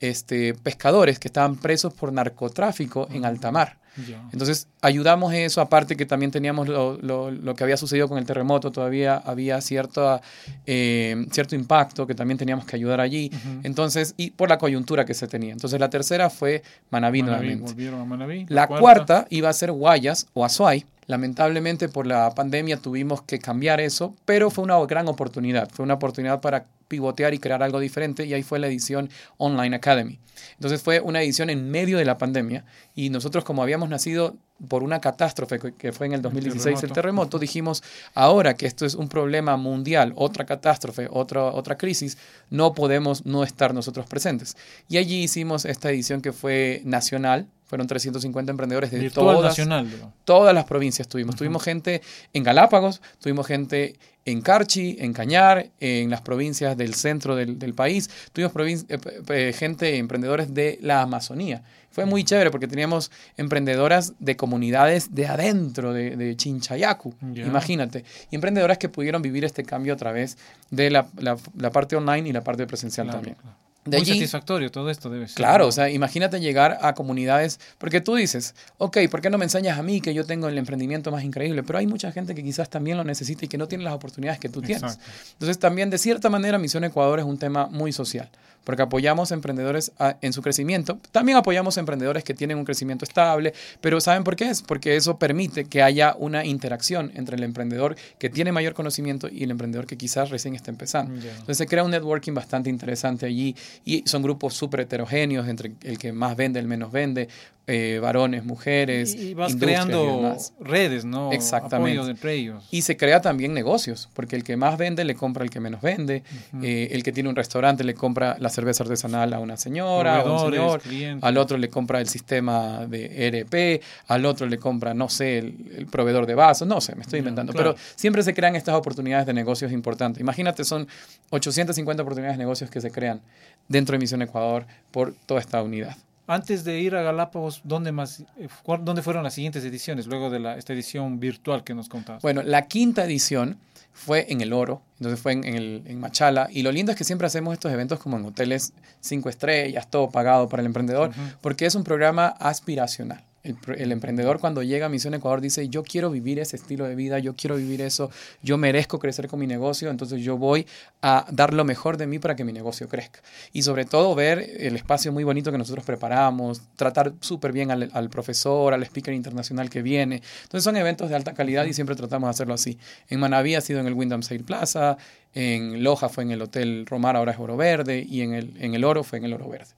este, 0.00 0.54
pescadores 0.54 1.18
que 1.18 1.28
estaban 1.28 1.56
presos 1.56 1.92
por 1.92 2.12
narcotráfico 2.12 3.02
uh 3.02 3.06
-huh. 3.06 3.16
en 3.16 3.24
alta 3.24 3.50
mar. 3.50 3.81
Yeah. 4.06 4.28
Entonces 4.32 4.68
ayudamos 4.80 5.34
eso, 5.34 5.60
aparte 5.60 5.96
que 5.96 6.06
también 6.06 6.30
teníamos 6.30 6.68
lo, 6.68 6.98
lo, 7.02 7.30
lo, 7.30 7.54
que 7.54 7.64
había 7.64 7.76
sucedido 7.76 8.08
con 8.08 8.18
el 8.18 8.24
terremoto, 8.24 8.70
todavía 8.70 9.16
había 9.16 9.60
cierto, 9.60 10.20
eh, 10.66 11.26
cierto 11.30 11.54
impacto 11.54 12.06
que 12.06 12.14
también 12.14 12.38
teníamos 12.38 12.64
que 12.64 12.76
ayudar 12.76 13.00
allí. 13.00 13.30
Uh 13.32 13.36
-huh. 13.36 13.60
Entonces, 13.64 14.14
y 14.16 14.30
por 14.30 14.48
la 14.48 14.58
coyuntura 14.58 15.04
que 15.04 15.14
se 15.14 15.28
tenía. 15.28 15.52
Entonces 15.52 15.78
la 15.78 15.90
tercera 15.90 16.30
fue 16.30 16.62
Manabí, 16.90 17.22
Manabí 17.22 17.46
nuevamente. 17.46 17.72
Volvieron 17.72 18.00
a 18.00 18.04
Manabí. 18.04 18.46
La, 18.48 18.62
la 18.62 18.66
cuarta. 18.66 18.80
cuarta. 18.82 19.26
iba 19.30 19.48
a 19.48 19.52
ser 19.52 19.72
Guayas 19.72 20.26
o 20.32 20.44
Azuay. 20.44 20.86
Lamentablemente 21.06 21.88
por 21.88 22.06
la 22.06 22.34
pandemia 22.34 22.76
tuvimos 22.76 23.22
que 23.22 23.38
cambiar 23.38 23.80
eso, 23.80 24.14
pero 24.24 24.50
fue 24.50 24.64
una 24.64 24.78
gran 24.86 25.08
oportunidad. 25.08 25.68
Fue 25.70 25.84
una 25.84 25.94
oportunidad 25.94 26.40
para 26.40 26.66
pivotear 26.92 27.32
y 27.32 27.38
crear 27.38 27.62
algo 27.62 27.80
diferente 27.80 28.26
y 28.26 28.34
ahí 28.34 28.42
fue 28.42 28.58
la 28.58 28.66
edición 28.66 29.08
Online 29.38 29.76
Academy. 29.76 30.18
Entonces 30.54 30.82
fue 30.82 31.00
una 31.00 31.22
edición 31.22 31.50
en 31.50 31.70
medio 31.70 31.98
de 31.98 32.04
la 32.04 32.18
pandemia 32.18 32.64
y 32.94 33.10
nosotros 33.10 33.44
como 33.44 33.62
habíamos 33.62 33.88
nacido 33.88 34.36
por 34.68 34.82
una 34.82 35.00
catástrofe 35.00 35.58
que 35.76 35.92
fue 35.92 36.06
en 36.06 36.12
el 36.12 36.22
2016 36.22 36.66
el 36.66 36.72
terremoto, 36.72 36.86
el 36.86 36.92
terremoto 36.92 37.38
dijimos, 37.38 37.82
ahora 38.14 38.54
que 38.54 38.66
esto 38.66 38.86
es 38.86 38.94
un 38.94 39.08
problema 39.08 39.56
mundial, 39.56 40.12
otra 40.16 40.44
catástrofe, 40.44 41.08
otra, 41.10 41.44
otra 41.44 41.76
crisis, 41.76 42.18
no 42.50 42.74
podemos 42.74 43.24
no 43.24 43.42
estar 43.42 43.74
nosotros 43.74 44.06
presentes. 44.06 44.56
Y 44.88 44.98
allí 44.98 45.22
hicimos 45.22 45.64
esta 45.64 45.90
edición 45.90 46.20
que 46.20 46.32
fue 46.32 46.82
nacional, 46.84 47.48
fueron 47.72 47.86
350 47.86 48.50
emprendedores 48.50 48.90
de 48.90 49.08
todas, 49.08 49.40
nacional, 49.40 49.88
todas 50.26 50.54
las 50.54 50.66
provincias 50.66 51.08
tuvimos. 51.08 51.32
Uh 51.32 51.36
-huh. 51.36 51.38
Tuvimos 51.38 51.62
gente 51.62 52.02
en 52.34 52.42
Galápagos, 52.42 53.00
tuvimos 53.18 53.46
gente 53.46 53.94
en 54.26 54.42
Carchi, 54.42 54.98
en 55.00 55.14
Cañar, 55.14 55.70
en 55.80 56.10
las 56.10 56.20
provincias 56.20 56.76
del 56.76 56.92
centro 56.92 57.34
del, 57.34 57.58
del 57.58 57.72
país, 57.72 58.10
tuvimos 58.34 58.52
eh, 58.90 58.98
eh, 59.30 59.54
gente, 59.56 59.96
emprendedores 59.96 60.52
de 60.52 60.78
la 60.82 61.00
Amazonía. 61.00 61.62
Fue 61.90 62.04
muy 62.04 62.24
chévere 62.24 62.50
porque 62.50 62.68
teníamos 62.68 63.10
emprendedoras 63.38 64.12
de 64.18 64.36
comunidades 64.36 65.14
de 65.14 65.28
adentro 65.28 65.94
de, 65.94 66.14
de 66.14 66.36
Chinchayacu, 66.36 67.14
yeah. 67.32 67.46
imagínate, 67.46 68.04
y 68.30 68.34
emprendedoras 68.34 68.76
que 68.76 68.90
pudieron 68.90 69.22
vivir 69.22 69.46
este 69.46 69.64
cambio 69.64 69.94
a 69.94 69.96
través 69.96 70.36
de 70.70 70.90
la, 70.90 71.08
la, 71.16 71.38
la 71.56 71.70
parte 71.70 71.96
online 71.96 72.28
y 72.28 72.32
la 72.32 72.44
parte 72.44 72.66
presencial 72.66 73.06
claro, 73.06 73.18
también. 73.18 73.36
Claro. 73.40 73.56
De 73.84 73.98
Muy 73.98 74.02
allí, 74.02 74.14
satisfactorio 74.14 74.70
todo 74.70 74.90
esto 74.90 75.10
debe 75.10 75.26
ser. 75.26 75.36
Claro, 75.36 75.66
o 75.66 75.72
sea, 75.72 75.90
imagínate 75.90 76.38
llegar 76.38 76.78
a 76.82 76.94
comunidades, 76.94 77.58
porque 77.78 78.00
tú 78.00 78.14
dices, 78.14 78.54
ok, 78.78 78.98
¿por 79.10 79.20
qué 79.20 79.28
no 79.28 79.38
me 79.38 79.44
enseñas 79.44 79.76
a 79.76 79.82
mí 79.82 80.00
que 80.00 80.14
yo 80.14 80.24
tengo 80.24 80.46
el 80.48 80.56
emprendimiento 80.56 81.10
más 81.10 81.24
increíble? 81.24 81.64
Pero 81.64 81.80
hay 81.80 81.88
mucha 81.88 82.12
gente 82.12 82.34
que 82.34 82.44
quizás 82.44 82.70
también 82.70 82.96
lo 82.96 83.02
necesita 83.02 83.44
y 83.44 83.48
que 83.48 83.58
no 83.58 83.66
tiene 83.66 83.82
las 83.82 83.94
oportunidades 83.94 84.38
que 84.38 84.48
tú 84.48 84.62
tienes. 84.62 84.84
Exacto. 84.84 85.04
Entonces 85.32 85.58
también, 85.58 85.90
de 85.90 85.98
cierta 85.98 86.30
manera, 86.30 86.58
Misión 86.58 86.84
Ecuador 86.84 87.18
es 87.18 87.24
un 87.24 87.38
tema 87.38 87.66
muy 87.66 87.92
social 87.92 88.30
porque 88.64 88.82
apoyamos 88.82 89.30
a 89.30 89.34
emprendedores 89.34 89.92
a, 89.98 90.16
en 90.20 90.32
su 90.32 90.42
crecimiento. 90.42 90.98
También 91.10 91.38
apoyamos 91.38 91.76
a 91.76 91.80
emprendedores 91.80 92.24
que 92.24 92.34
tienen 92.34 92.58
un 92.58 92.64
crecimiento 92.64 93.04
estable, 93.04 93.54
pero 93.80 94.00
¿saben 94.00 94.24
por 94.24 94.36
qué 94.36 94.50
es? 94.50 94.62
Porque 94.62 94.96
eso 94.96 95.18
permite 95.18 95.64
que 95.64 95.82
haya 95.82 96.14
una 96.18 96.44
interacción 96.44 97.12
entre 97.14 97.36
el 97.36 97.42
emprendedor 97.42 97.96
que 98.18 98.30
tiene 98.30 98.52
mayor 98.52 98.74
conocimiento 98.74 99.28
y 99.28 99.44
el 99.44 99.50
emprendedor 99.50 99.86
que 99.86 99.96
quizás 99.96 100.30
recién 100.30 100.54
está 100.54 100.70
empezando. 100.70 101.14
Yeah. 101.20 101.30
Entonces 101.32 101.58
se 101.58 101.66
crea 101.66 101.84
un 101.84 101.90
networking 101.90 102.32
bastante 102.32 102.70
interesante 102.70 103.26
allí 103.26 103.56
y 103.84 104.02
son 104.06 104.22
grupos 104.22 104.54
súper 104.54 104.80
heterogéneos 104.80 105.48
entre 105.48 105.72
el 105.82 105.98
que 105.98 106.12
más 106.12 106.36
vende, 106.36 106.60
el 106.60 106.66
menos 106.66 106.92
vende, 106.92 107.28
eh, 107.68 108.00
varones, 108.02 108.44
mujeres. 108.44 109.14
Y 109.14 109.34
vas 109.34 109.54
y 109.54 109.58
creando 109.58 110.36
redes, 110.58 111.04
¿no? 111.04 111.30
Exactamente. 111.30 111.98
Apoyo 111.98 112.10
entre 112.10 112.34
ellos. 112.34 112.64
Y 112.72 112.82
se 112.82 112.96
crea 112.96 113.20
también 113.20 113.54
negocios, 113.54 114.08
porque 114.14 114.34
el 114.34 114.42
que 114.42 114.56
más 114.56 114.76
vende 114.76 115.04
le 115.04 115.14
compra 115.14 115.44
al 115.44 115.50
que 115.50 115.60
menos 115.60 115.80
vende, 115.80 116.24
eh, 116.62 116.88
el 116.90 117.04
que 117.04 117.12
tiene 117.12 117.28
un 117.28 117.36
restaurante 117.36 117.84
le 117.84 117.94
compra 117.94 118.36
la 118.40 118.48
cerveza 118.48 118.82
artesanal 118.82 119.32
a 119.32 119.38
una 119.38 119.56
señora, 119.56 120.16
a 120.16 120.24
un 120.24 120.24
Proveedores, 120.24 120.60
señor, 120.60 120.80
clientes. 120.80 121.24
al 121.24 121.36
otro 121.36 121.56
le 121.56 121.68
compra 121.68 122.00
el 122.00 122.08
sistema 122.08 122.84
de 122.86 123.28
ERP, 123.28 123.82
al 124.08 124.26
otro 124.26 124.46
le 124.46 124.58
compra, 124.58 124.92
no 124.92 125.08
sé, 125.08 125.38
el, 125.38 125.54
el 125.76 125.86
proveedor 125.86 126.26
de 126.26 126.34
vasos, 126.34 126.66
no 126.66 126.80
sé, 126.80 126.96
me 126.96 127.02
estoy 127.02 127.20
inventando, 127.20 127.52
claro. 127.52 127.74
pero 127.74 127.84
siempre 127.94 128.24
se 128.24 128.34
crean 128.34 128.56
estas 128.56 128.74
oportunidades 128.74 129.26
de 129.26 129.34
negocios 129.34 129.70
importantes. 129.70 130.20
Imagínate, 130.20 130.64
son 130.64 130.88
850 131.30 132.02
oportunidades 132.02 132.36
de 132.36 132.42
negocios 132.42 132.70
que 132.70 132.80
se 132.80 132.90
crean 132.90 133.20
dentro 133.68 133.92
de 133.92 134.00
Misión 134.00 134.20
Ecuador 134.22 134.66
por 134.90 135.14
toda 135.26 135.40
esta 135.40 135.62
unidad. 135.62 135.96
Antes 136.26 136.64
de 136.64 136.80
ir 136.80 136.94
a 136.94 137.02
Galápagos, 137.02 137.62
¿dónde 137.64 137.90
más, 137.90 138.20
eh, 138.36 138.48
dónde 138.80 139.02
fueron 139.02 139.24
las 139.24 139.34
siguientes 139.34 139.64
ediciones 139.64 140.06
luego 140.06 140.30
de 140.30 140.38
la, 140.38 140.56
esta 140.56 140.72
edición 140.72 141.18
virtual 141.18 141.64
que 141.64 141.74
nos 141.74 141.88
contabas? 141.88 142.22
Bueno, 142.22 142.42
la 142.42 142.68
quinta 142.68 143.04
edición 143.04 143.58
fue 143.92 144.26
en 144.32 144.40
el 144.40 144.52
Oro, 144.52 144.82
entonces 144.98 145.20
fue 145.20 145.32
en, 145.32 145.44
en 145.44 145.54
el, 145.56 145.82
en 145.84 146.00
Machala. 146.00 146.48
Y 146.50 146.62
lo 146.62 146.70
lindo 146.72 146.92
es 146.92 146.98
que 146.98 147.04
siempre 147.04 147.26
hacemos 147.26 147.52
estos 147.52 147.72
eventos 147.72 147.98
como 147.98 148.16
en 148.16 148.24
hoteles 148.24 148.72
cinco 149.00 149.28
estrellas, 149.28 149.90
todo 149.90 150.10
pagado 150.10 150.48
para 150.48 150.60
el 150.60 150.66
emprendedor, 150.66 151.10
porque 151.40 151.66
es 151.66 151.74
un 151.74 151.84
programa 151.84 152.28
aspiracional. 152.28 153.24
El, 153.44 153.56
pr- 153.56 153.74
el 153.78 153.90
emprendedor 153.90 154.38
cuando 154.38 154.62
llega 154.62 154.86
a 154.86 154.88
Misión 154.88 155.14
Ecuador 155.14 155.40
dice, 155.40 155.68
yo 155.68 155.82
quiero 155.82 156.10
vivir 156.10 156.38
ese 156.38 156.56
estilo 156.56 156.84
de 156.84 156.94
vida, 156.94 157.18
yo 157.18 157.34
quiero 157.34 157.56
vivir 157.56 157.80
eso, 157.80 158.10
yo 158.42 158.56
merezco 158.56 159.00
crecer 159.00 159.26
con 159.26 159.40
mi 159.40 159.48
negocio, 159.48 159.90
entonces 159.90 160.22
yo 160.22 160.36
voy 160.36 160.66
a 161.00 161.26
dar 161.30 161.52
lo 161.52 161.64
mejor 161.64 161.96
de 161.96 162.06
mí 162.06 162.20
para 162.20 162.36
que 162.36 162.44
mi 162.44 162.52
negocio 162.52 162.88
crezca. 162.88 163.20
Y 163.52 163.62
sobre 163.62 163.84
todo 163.84 164.14
ver 164.14 164.38
el 164.58 164.76
espacio 164.76 165.12
muy 165.12 165.24
bonito 165.24 165.50
que 165.50 165.58
nosotros 165.58 165.84
preparamos, 165.84 166.62
tratar 166.76 167.14
súper 167.20 167.52
bien 167.52 167.72
al, 167.72 167.90
al 167.92 168.10
profesor, 168.10 168.74
al 168.74 168.82
speaker 168.84 169.12
internacional 169.12 169.70
que 169.70 169.82
viene. 169.82 170.22
Entonces 170.44 170.62
son 170.62 170.76
eventos 170.76 171.10
de 171.10 171.16
alta 171.16 171.34
calidad 171.34 171.64
y 171.66 171.72
siempre 171.72 171.96
tratamos 171.96 172.28
de 172.28 172.30
hacerlo 172.30 172.54
así. 172.54 172.78
En 173.08 173.18
Manaví 173.18 173.56
ha 173.56 173.60
sido 173.60 173.80
en 173.80 173.86
el 173.88 173.94
Wyndham 173.94 174.22
Sail 174.22 174.44
Plaza, 174.44 174.96
en 175.34 175.82
Loja 175.82 176.08
fue 176.08 176.24
en 176.24 176.30
el 176.30 176.42
Hotel 176.42 176.84
Romar, 176.86 177.16
ahora 177.16 177.32
es 177.32 177.38
Oro 177.38 177.56
Verde, 177.56 178.06
y 178.06 178.20
en 178.20 178.34
el, 178.34 178.54
en 178.60 178.74
el 178.74 178.84
Oro 178.84 179.02
fue 179.02 179.18
en 179.18 179.24
el 179.24 179.32
Oro 179.32 179.48
Verde. 179.48 179.70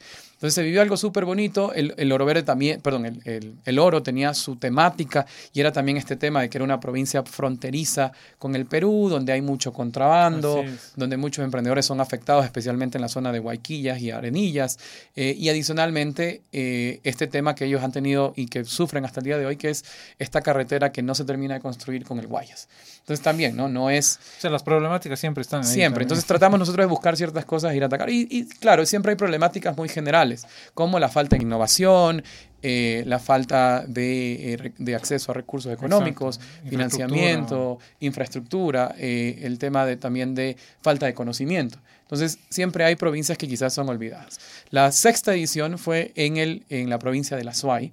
Entonces 0.45 0.57
se 0.57 0.63
vivió 0.63 0.83
algo 0.83 0.99
súper 0.99 1.25
bonito. 1.25 1.73
El, 1.73 1.95
el 1.97 2.13
Oro 2.13 2.27
Verde 2.27 2.43
también, 2.43 2.83
perdón, 2.83 3.07
el, 3.07 3.23
el- 3.25 3.55
el 3.65 3.79
Oro 3.79 4.03
tenía 4.03 4.35
su 4.35 4.57
temática 4.57 5.25
y 5.55 5.61
era 5.61 5.73
también 5.73 5.97
este 5.97 6.17
tema 6.17 6.43
de 6.43 6.51
que 6.51 6.59
era 6.59 6.65
una 6.67 6.79
provincia 6.81 7.23
fronteriza 7.23 8.13
con 8.39 8.55
el 8.55 8.67
Perú, 8.67 9.09
donde 9.09 9.33
hay 9.33 9.41
mucho 9.41 9.73
contrabando, 9.73 10.63
donde 10.97 11.17
muchos 11.17 11.43
emprendedores 11.47 11.87
son 11.87 11.99
afectados, 12.03 12.45
especialmente 12.45 12.99
en 12.99 13.03
la 13.03 13.09
zona 13.09 13.33
de 13.33 13.39
Guayquillas 13.39 13.99
y 14.03 14.11
Arenillas. 14.11 14.79
Eh, 15.17 15.35
y 15.39 15.49
adicionalmente, 15.49 16.43
eh, 16.53 17.01
este 17.05 17.27
tema 17.27 17.55
que 17.55 17.65
ellos 17.65 17.83
han 17.83 17.93
tenido 17.93 18.35
y 18.37 18.47
que 18.47 18.65
sufren 18.65 19.07
hasta 19.07 19.21
el 19.21 19.25
día 19.25 19.39
de 19.39 19.47
hoy, 19.47 19.57
que 19.57 19.71
es 19.71 19.83
esta 20.19 20.43
carretera 20.43 20.93
que 20.93 21.03
no 21.03 21.15
se 21.15 21.25
termina 21.25 21.55
de 21.55 21.61
construir 21.61 22.05
con 22.05 22.19
el 22.19 22.27
Guayas. 22.27 22.69
Entonces 23.01 23.23
también, 23.23 23.55
¿no? 23.55 23.69
No 23.69 23.91
es... 23.91 24.19
O 24.39 24.41
sea, 24.41 24.51
las 24.51 24.63
problemáticas 24.63 25.21
siempre 25.21 25.43
están 25.43 25.61
ahí. 25.61 25.67
Siempre. 25.67 25.83
también. 25.85 26.03
Entonces 26.05 26.25
tratamos 26.27 26.59
nosotros 26.59 26.85
de 26.85 26.89
buscar 26.91 27.17
ciertas 27.17 27.45
cosas 27.45 27.73
e 27.73 27.77
ir 27.77 27.83
a 27.83 27.87
atacar. 27.87 28.09
Y, 28.09 28.27
y, 28.31 28.47
claro, 28.49 28.87
siempre 28.87 29.11
hay 29.11 29.17
problemáticas 29.17 29.77
muy 29.77 29.91
generales, 29.91 30.34
como 30.75 30.99
la 30.99 31.09
falta 31.09 31.37
de 31.37 31.43
innovación, 31.43 32.23
eh, 32.63 33.03
la 33.07 33.19
falta 33.19 33.85
de, 33.87 34.55
eh, 34.55 34.73
de 34.79 34.95
acceso 34.95 35.33
a 35.33 35.35
recursos 35.35 35.73
económicos, 35.73 36.37
Exacto. 36.39 36.71
financiamiento, 36.71 37.79
infraestructura, 38.01 38.95
eh, 38.99 39.41
el 39.43 39.59
tema 39.59 39.85
de, 39.85 39.97
también 39.97 40.35
de 40.35 40.57
falta 40.81 41.07
de 41.07 41.15
conocimiento. 41.15 41.79
Entonces, 42.03 42.39
siempre 42.49 42.85
hay 42.85 42.97
provincias 42.97 43.37
que 43.37 43.49
quizás 43.49 43.73
son 43.75 43.89
olvidadas. 43.89 44.39
La 44.71 44.93
sexta 44.93 45.35
edición 45.35 45.79
fue 45.79 46.13
en, 46.15 46.37
el, 46.37 46.65
en 46.69 46.89
la 46.91 46.99
provincia 46.99 47.37
de 47.37 47.45
la 47.45 47.55
Suay. 47.55 47.93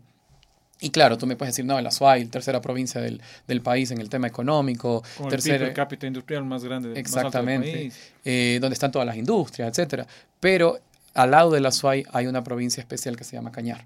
Y 0.84 0.90
claro, 0.90 1.18
tú 1.18 1.28
me 1.28 1.36
puedes 1.36 1.54
decir, 1.54 1.66
no, 1.66 1.80
la 1.80 1.92
Suay, 1.92 2.26
tercera 2.26 2.60
provincia 2.60 3.00
del, 3.02 3.22
del 3.48 3.62
país 3.62 3.92
en 3.92 4.00
el 4.02 4.10
tema 4.10 4.28
económico, 4.28 5.04
Con 5.18 5.26
el 5.28 5.32
tercera, 5.32 5.58
PIB 5.60 5.68
per 5.68 5.74
cápita 5.76 6.08
industrial 6.08 6.44
más 6.46 6.64
grande 6.64 6.90
del 6.90 7.04
más 7.04 7.06
alto 7.18 7.20
del 7.20 7.26
Exactamente. 7.28 7.72
país. 7.72 8.00
eh, 8.26 8.58
donde 8.60 8.74
están 8.74 8.92
todas 8.92 9.06
las 9.06 9.16
industrias, 9.16 9.70
etcétera. 9.70 10.08
Pero 10.40 10.80
al 11.14 11.32
lado 11.32 11.52
de 11.52 11.60
la 11.60 11.72
SUAY 11.72 12.06
hay 12.12 12.28
una 12.28 12.44
provincia 12.44 12.82
especial 12.82 13.18
que 13.18 13.24
se 13.24 13.36
llama 13.36 13.52
Cañar. 13.52 13.86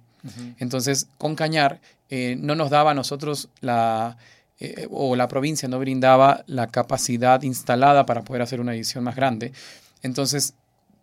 Entonces, 0.57 1.07
con 1.19 1.35
Cañar 1.35 1.81
eh, 2.09 2.35
no 2.39 2.55
nos 2.55 2.71
daba 2.71 2.91
a 2.91 2.93
nosotros 2.95 3.49
la, 3.61 4.17
eh, 4.59 4.87
o 4.89 5.15
la 5.15 5.27
provincia 5.27 5.67
no 5.67 5.77
brindaba 5.79 6.43
la 6.47 6.67
capacidad 6.67 7.41
instalada 7.43 8.05
para 8.07 8.23
poder 8.23 8.41
hacer 8.41 8.59
una 8.59 8.73
edición 8.73 9.03
más 9.03 9.15
grande. 9.15 9.53
Entonces, 10.01 10.55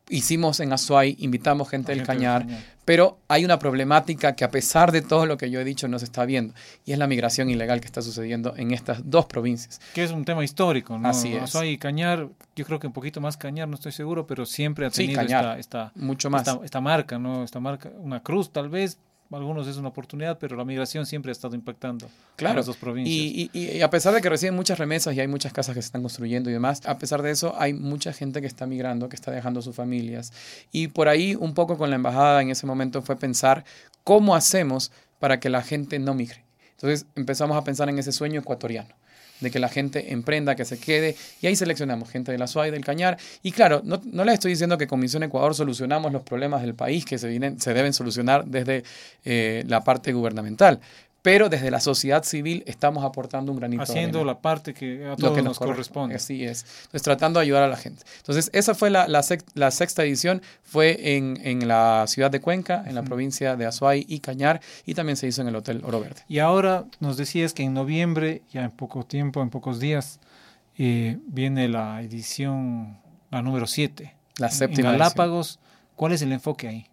hicimos 0.08 0.60
en 0.60 0.72
Azuay, 0.72 1.16
invitamos 1.20 1.68
gente 1.68 1.94
del 1.94 2.04
Cañar, 2.06 2.46
pero 2.84 3.18
hay 3.28 3.44
una 3.44 3.58
problemática 3.58 4.34
que 4.34 4.44
a 4.44 4.50
pesar 4.50 4.90
de 4.92 5.00
todo 5.02 5.24
lo 5.26 5.36
que 5.36 5.50
yo 5.50 5.60
he 5.60 5.64
dicho 5.64 5.88
no 5.88 5.98
se 5.98 6.04
está 6.04 6.24
viendo, 6.24 6.54
y 6.84 6.92
es 6.92 6.98
la 6.98 7.06
migración 7.06 7.48
ilegal 7.48 7.80
que 7.80 7.86
está 7.86 8.02
sucediendo 8.02 8.54
en 8.56 8.72
estas 8.72 9.08
dos 9.08 9.26
provincias. 9.26 9.80
Que 9.94 10.02
es 10.04 10.10
un 10.10 10.24
tema 10.24 10.44
histórico, 10.44 10.98
¿no? 10.98 11.08
Así 11.08 11.32
es. 11.34 11.42
Azuay 11.44 11.70
y 11.70 11.78
Cañar, 11.78 12.28
yo 12.56 12.64
creo 12.64 12.78
que 12.80 12.86
un 12.88 12.92
poquito 12.92 13.20
más 13.20 13.36
Cañar, 13.36 13.68
no 13.68 13.76
estoy 13.76 13.92
seguro, 13.92 14.26
pero 14.26 14.44
siempre 14.44 14.86
ha 14.86 14.90
Sí, 14.90 15.02
tenido 15.02 15.20
Cañar. 15.20 15.58
esta, 15.58 15.88
esta, 15.88 15.92
Mucho 15.94 16.28
más. 16.30 16.46
esta, 16.46 16.64
esta 16.64 16.80
marca, 16.80 17.18
¿no? 17.18 17.44
Esta 17.44 17.60
marca, 17.60 17.90
una 17.98 18.20
cruz 18.22 18.52
tal 18.52 18.68
vez, 18.68 18.98
algunos 19.36 19.66
es 19.66 19.76
una 19.76 19.88
oportunidad, 19.88 20.38
pero 20.38 20.56
la 20.56 20.64
migración 20.64 21.06
siempre 21.06 21.30
ha 21.30 21.32
estado 21.32 21.54
impactando 21.54 22.06
a 22.06 22.36
Claro. 22.36 22.56
las 22.56 22.66
dos 22.66 22.76
provincias. 22.76 23.14
Y, 23.16 23.50
y- 23.52 23.76
y 23.78 23.80
a 23.82 23.90
pesar 23.90 24.14
de 24.14 24.20
que 24.20 24.28
reciben 24.28 24.54
muchas 24.54 24.78
remesas 24.78 25.14
y 25.14 25.20
hay 25.20 25.28
muchas 25.28 25.52
casas 25.52 25.74
que 25.74 25.82
se 25.82 25.86
están 25.86 26.02
construyendo 26.02 26.50
y 26.50 26.52
demás, 26.52 26.80
a 26.86 26.98
pesar 26.98 27.22
de 27.22 27.30
eso 27.30 27.54
hay 27.58 27.72
mucha 27.74 28.12
gente 28.12 28.40
que 28.40 28.46
está 28.46 28.66
migrando, 28.66 29.08
que 29.08 29.16
está 29.16 29.30
dejando 29.30 29.62
sus 29.62 29.74
familias. 29.76 30.32
Y 30.72 30.88
por 30.88 31.08
ahí 31.08 31.34
un 31.34 31.54
poco 31.54 31.78
con 31.78 31.90
la 31.90 31.96
embajada 31.96 32.42
en 32.42 32.50
ese 32.50 32.66
momento 32.66 33.02
fue 33.02 33.16
pensar 33.16 33.64
cómo 34.04 34.34
hacemos 34.34 34.90
para 35.18 35.38
que 35.40 35.48
la 35.50 35.62
gente 35.62 35.98
no 35.98 36.14
migre. 36.14 36.44
Entonces 36.72 37.06
empezamos 37.14 37.56
a 37.56 37.62
pensar 37.64 37.88
en 37.88 37.98
ese 37.98 38.10
sueño 38.12 38.40
ecuatoriano 38.40 38.94
de 39.42 39.50
que 39.50 39.58
la 39.58 39.68
gente 39.68 40.12
emprenda, 40.12 40.54
que 40.56 40.64
se 40.64 40.78
quede, 40.78 41.16
y 41.40 41.46
ahí 41.46 41.56
seleccionamos 41.56 42.08
gente 42.10 42.32
de 42.32 42.38
la 42.38 42.46
SUAY, 42.46 42.70
del 42.70 42.84
Cañar, 42.84 43.18
y 43.42 43.52
claro, 43.52 43.82
no, 43.84 44.00
no 44.04 44.24
les 44.24 44.34
estoy 44.34 44.52
diciendo 44.52 44.78
que 44.78 44.86
con 44.86 45.00
Misión 45.00 45.22
Ecuador 45.22 45.54
solucionamos 45.54 46.12
los 46.12 46.22
problemas 46.22 46.62
del 46.62 46.74
país 46.74 47.04
que 47.04 47.18
se, 47.18 47.28
vienen, 47.28 47.60
se 47.60 47.74
deben 47.74 47.92
solucionar 47.92 48.46
desde 48.46 48.84
eh, 49.24 49.64
la 49.66 49.84
parte 49.84 50.12
gubernamental, 50.12 50.80
pero 51.22 51.48
desde 51.48 51.70
la 51.70 51.78
sociedad 51.80 52.24
civil 52.24 52.64
estamos 52.66 53.04
aportando 53.04 53.52
un 53.52 53.58
granito 53.58 53.84
de 53.84 53.90
Haciendo 53.90 54.24
la 54.24 54.40
parte 54.40 54.74
que 54.74 55.04
a 55.06 55.08
Lo 55.10 55.16
todos 55.16 55.36
que 55.36 55.42
nos, 55.42 55.58
corre- 55.58 55.70
corresponde. 55.70 56.16
Así 56.16 56.44
es. 56.44 56.64
Entonces, 56.82 57.02
tratando 57.02 57.38
de 57.38 57.44
ayudar 57.44 57.62
a 57.62 57.68
la 57.68 57.76
gente. 57.76 58.02
Entonces, 58.18 58.50
esa 58.52 58.74
fue 58.74 58.90
la, 58.90 59.06
la, 59.06 59.20
sec- 59.20 59.44
la 59.54 59.70
sexta 59.70 60.02
edición, 60.02 60.42
fue 60.64 61.16
en, 61.16 61.38
en 61.42 61.68
la 61.68 62.04
ciudad 62.08 62.30
de 62.30 62.40
Cuenca, 62.40 62.82
en 62.86 62.94
la 62.96 63.02
provincia 63.04 63.54
de 63.56 63.66
Azuay 63.66 64.04
y 64.08 64.18
Cañar, 64.18 64.60
y 64.84 64.94
también 64.94 65.16
se 65.16 65.28
hizo 65.28 65.42
en 65.42 65.48
el 65.48 65.54
Hotel 65.56 65.80
Oro 65.84 66.00
Verde. 66.00 66.22
Y 66.28 66.40
ahora 66.40 66.86
nos 66.98 67.16
decías 67.16 67.54
que 67.54 67.62
en 67.62 67.72
noviembre, 67.74 68.42
ya 68.52 68.64
en 68.64 68.70
poco 68.72 69.04
tiempo, 69.04 69.42
en 69.42 69.50
pocos 69.50 69.78
días, 69.78 70.18
eh, 70.76 71.18
viene 71.26 71.68
la 71.68 72.02
edición, 72.02 72.98
la 73.30 73.42
número 73.42 73.66
7. 73.66 74.14
La 74.38 74.46
En 74.48 74.52
séptima 74.52 74.90
Galápagos, 74.92 75.60
¿cuál 75.94 76.12
es 76.12 76.22
el 76.22 76.32
enfoque 76.32 76.66
ahí? 76.66 76.86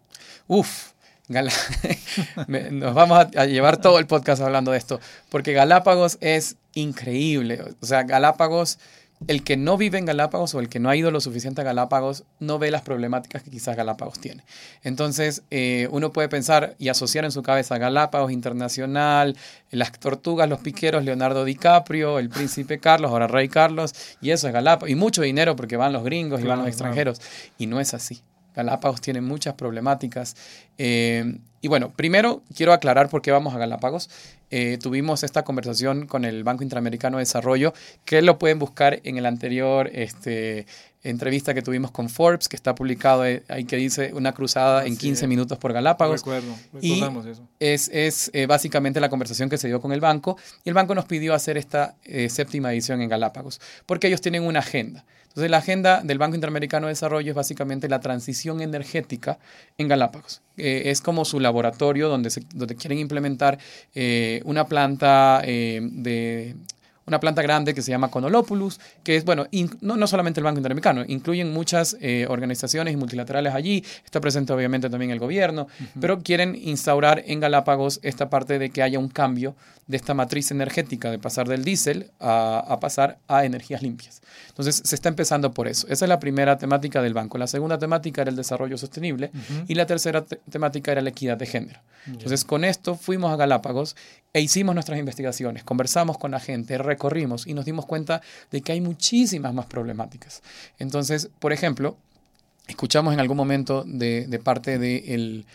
Uf, 0.46 0.92
Nos 2.48 2.94
vamos 2.94 3.18
a, 3.18 3.40
a 3.40 3.46
llevar 3.46 3.76
todo 3.80 4.00
el 4.00 4.06
podcast 4.06 4.42
hablando 4.42 4.72
de 4.72 4.78
esto, 4.78 5.00
porque 5.28 5.52
Galápagos 5.52 6.18
es 6.20 6.56
increíble. 6.74 7.62
O 7.80 7.86
sea, 7.86 8.02
Galápagos, 8.02 8.80
el 9.28 9.44
que 9.44 9.56
no 9.56 9.76
vive 9.76 9.98
en 9.98 10.06
Galápagos 10.06 10.56
o 10.56 10.60
el 10.60 10.68
que 10.68 10.80
no 10.80 10.90
ha 10.90 10.96
ido 10.96 11.12
lo 11.12 11.20
suficiente 11.20 11.60
a 11.60 11.64
Galápagos, 11.64 12.24
no 12.40 12.58
ve 12.58 12.72
las 12.72 12.82
problemáticas 12.82 13.44
que 13.44 13.50
quizás 13.50 13.76
Galápagos 13.76 14.18
tiene. 14.18 14.42
Entonces, 14.82 15.42
eh, 15.52 15.86
uno 15.92 16.12
puede 16.12 16.28
pensar 16.28 16.74
y 16.78 16.88
asociar 16.88 17.24
en 17.24 17.30
su 17.30 17.44
cabeza 17.44 17.78
Galápagos 17.78 18.32
Internacional, 18.32 19.36
las 19.70 19.92
tortugas, 19.92 20.48
los 20.48 20.58
piqueros, 20.58 21.04
Leonardo 21.04 21.44
DiCaprio, 21.44 22.18
el 22.18 22.28
príncipe 22.28 22.80
Carlos, 22.80 23.12
ahora 23.12 23.28
rey 23.28 23.48
Carlos, 23.48 23.94
y 24.20 24.30
eso 24.30 24.48
es 24.48 24.52
Galápagos. 24.52 24.90
Y 24.90 24.96
mucho 24.96 25.22
dinero 25.22 25.54
porque 25.54 25.76
van 25.76 25.92
los 25.92 26.02
gringos 26.02 26.40
y 26.40 26.44
van 26.44 26.58
los 26.58 26.66
extranjeros. 26.66 27.20
Y 27.56 27.68
no 27.68 27.78
es 27.78 27.94
así. 27.94 28.22
Galápagos 28.60 29.00
tiene 29.00 29.20
muchas 29.20 29.54
problemáticas. 29.54 30.36
Eh, 30.78 31.38
y 31.62 31.68
bueno, 31.68 31.90
primero 31.94 32.42
quiero 32.56 32.72
aclarar 32.72 33.08
por 33.08 33.22
qué 33.22 33.30
vamos 33.32 33.54
a 33.54 33.58
Galápagos. 33.58 34.08
Eh, 34.50 34.78
tuvimos 34.82 35.22
esta 35.22 35.42
conversación 35.44 36.06
con 36.06 36.24
el 36.24 36.42
Banco 36.42 36.62
Interamericano 36.62 37.18
de 37.18 37.22
Desarrollo, 37.22 37.72
que 38.04 38.22
lo 38.22 38.38
pueden 38.38 38.58
buscar 38.58 39.00
en 39.04 39.18
el 39.18 39.26
anterior 39.26 39.90
este, 39.92 40.66
entrevista 41.02 41.54
que 41.54 41.62
tuvimos 41.62 41.90
con 41.90 42.08
Forbes, 42.08 42.48
que 42.48 42.56
está 42.56 42.74
publicado 42.74 43.22
ahí 43.22 43.64
que 43.64 43.76
dice 43.76 44.12
una 44.14 44.32
cruzada 44.32 44.84
en 44.86 44.92
Así 44.94 45.00
15 45.02 45.24
es. 45.24 45.28
minutos 45.28 45.58
por 45.58 45.72
Galápagos. 45.72 46.20
Recuerdo, 46.20 46.54
Y- 46.80 46.94
recordamos 46.94 47.26
eso. 47.26 47.46
Es, 47.60 47.88
es, 47.92 48.30
eh, 48.34 48.46
básicamente 48.46 48.98
la 49.00 49.08
conversación 49.08 49.48
que 49.48 49.58
se 49.58 49.68
dio 49.68 49.80
con 49.80 49.92
el 49.92 50.00
banco 50.00 50.36
y 50.64 50.68
el 50.70 50.74
banco 50.74 50.94
nos 50.94 51.04
pidió 51.04 51.34
hacer 51.34 51.56
esta 51.56 51.94
eh, 52.04 52.28
séptima 52.28 52.72
edición 52.72 53.00
en 53.02 53.08
Galápagos, 53.08 53.60
porque 53.86 54.08
ellos 54.08 54.20
tienen 54.20 54.42
una 54.42 54.60
agenda. 54.60 55.04
Entonces 55.28 55.48
la 55.48 55.58
agenda 55.58 56.00
del 56.02 56.18
Banco 56.18 56.34
Interamericano 56.34 56.88
de 56.88 56.90
Desarrollo 56.90 57.30
es 57.30 57.36
básicamente 57.36 57.88
la 57.88 58.00
transición 58.00 58.60
energética 58.62 59.38
en 59.78 59.86
Galápagos. 59.86 60.42
Eh, 60.60 60.90
es 60.90 61.00
como 61.00 61.24
su 61.24 61.40
laboratorio 61.40 62.08
donde, 62.08 62.30
se, 62.30 62.42
donde 62.54 62.76
quieren 62.76 62.98
implementar 62.98 63.58
eh, 63.94 64.42
una 64.44 64.66
planta 64.66 65.40
eh, 65.44 65.80
de 65.82 66.54
una 67.06 67.20
planta 67.20 67.42
grande 67.42 67.74
que 67.74 67.82
se 67.82 67.90
llama 67.90 68.10
Conolopulus, 68.10 68.80
que 69.02 69.16
es, 69.16 69.24
bueno, 69.24 69.46
no, 69.80 69.96
no, 69.96 70.06
solamente 70.06 70.40
el 70.40 70.44
Banco 70.44 70.58
Interamericano, 70.58 71.04
incluyen 71.06 71.52
muchas 71.52 71.96
eh, 72.00 72.26
organizaciones 72.28 72.96
multilaterales 72.96 73.54
allí, 73.54 73.84
está 74.04 74.20
presente 74.20 74.52
obviamente 74.52 74.90
también 74.90 75.10
el 75.10 75.18
gobierno, 75.18 75.66
pero 76.00 76.20
quieren 76.20 76.54
instaurar 76.54 77.22
en 77.26 77.40
Galápagos 77.40 78.00
esta 78.02 78.30
parte 78.30 78.58
de 78.58 78.70
que 78.70 78.82
haya 78.82 78.98
un 78.98 79.08
cambio 79.08 79.54
de 79.90 79.96
esta 79.96 80.14
matriz 80.14 80.52
energética, 80.52 81.10
de 81.10 81.18
pasar 81.18 81.48
del 81.48 81.64
diésel 81.64 82.12
a, 82.20 82.78
pasar 82.80 83.18
a 83.26 83.44
energías 83.44 83.82
limpias. 83.82 84.22
Entonces, 84.48 84.80
se 84.84 84.94
está 84.94 85.08
empezando 85.08 85.52
por 85.52 85.66
eso. 85.66 85.88
Esa 85.88 86.04
es 86.04 86.08
la 86.08 86.20
primera 86.20 86.58
temática 86.58 87.02
del 87.02 87.12
banco. 87.12 87.38
La 87.38 87.48
segunda 87.48 87.76
temática 87.76 88.22
era 88.22 88.30
el 88.30 88.36
desarrollo 88.36 88.78
sostenible 88.78 89.32
y 89.66 89.74
la 89.74 89.86
tercera 89.86 90.24
temática 90.24 90.92
era 90.92 91.00
la 91.00 91.10
equidad 91.10 91.36
de 91.36 91.46
género. 91.46 91.80
Entonces, 92.06 92.44
con 92.44 92.64
esto 92.64 92.94
fuimos 92.94 93.32
a 93.32 93.36
Galápagos 93.36 93.96
e 94.32 94.40
hicimos 94.40 94.74
nuestras 94.74 94.98
investigaciones, 94.98 95.64
conversamos 95.64 96.16
con 96.18 96.30
la 96.30 96.40
gente, 96.40 96.78
recorrimos 97.00 97.46
y 97.46 97.54
nos 97.54 97.64
dimos 97.64 97.86
cuenta 97.86 98.20
de 98.50 98.60
que 98.60 98.72
hay 98.72 98.80
muchísimas 98.82 99.54
más 99.54 99.66
problemáticas. 99.66 100.42
Entonces, 100.78 101.30
por 101.38 101.52
ejemplo, 101.52 101.96
escuchamos 102.68 103.14
en 103.14 103.20
algún 103.20 103.38
momento 103.38 103.84
de, 103.86 104.40
parte 104.44 104.78
del 104.78 105.46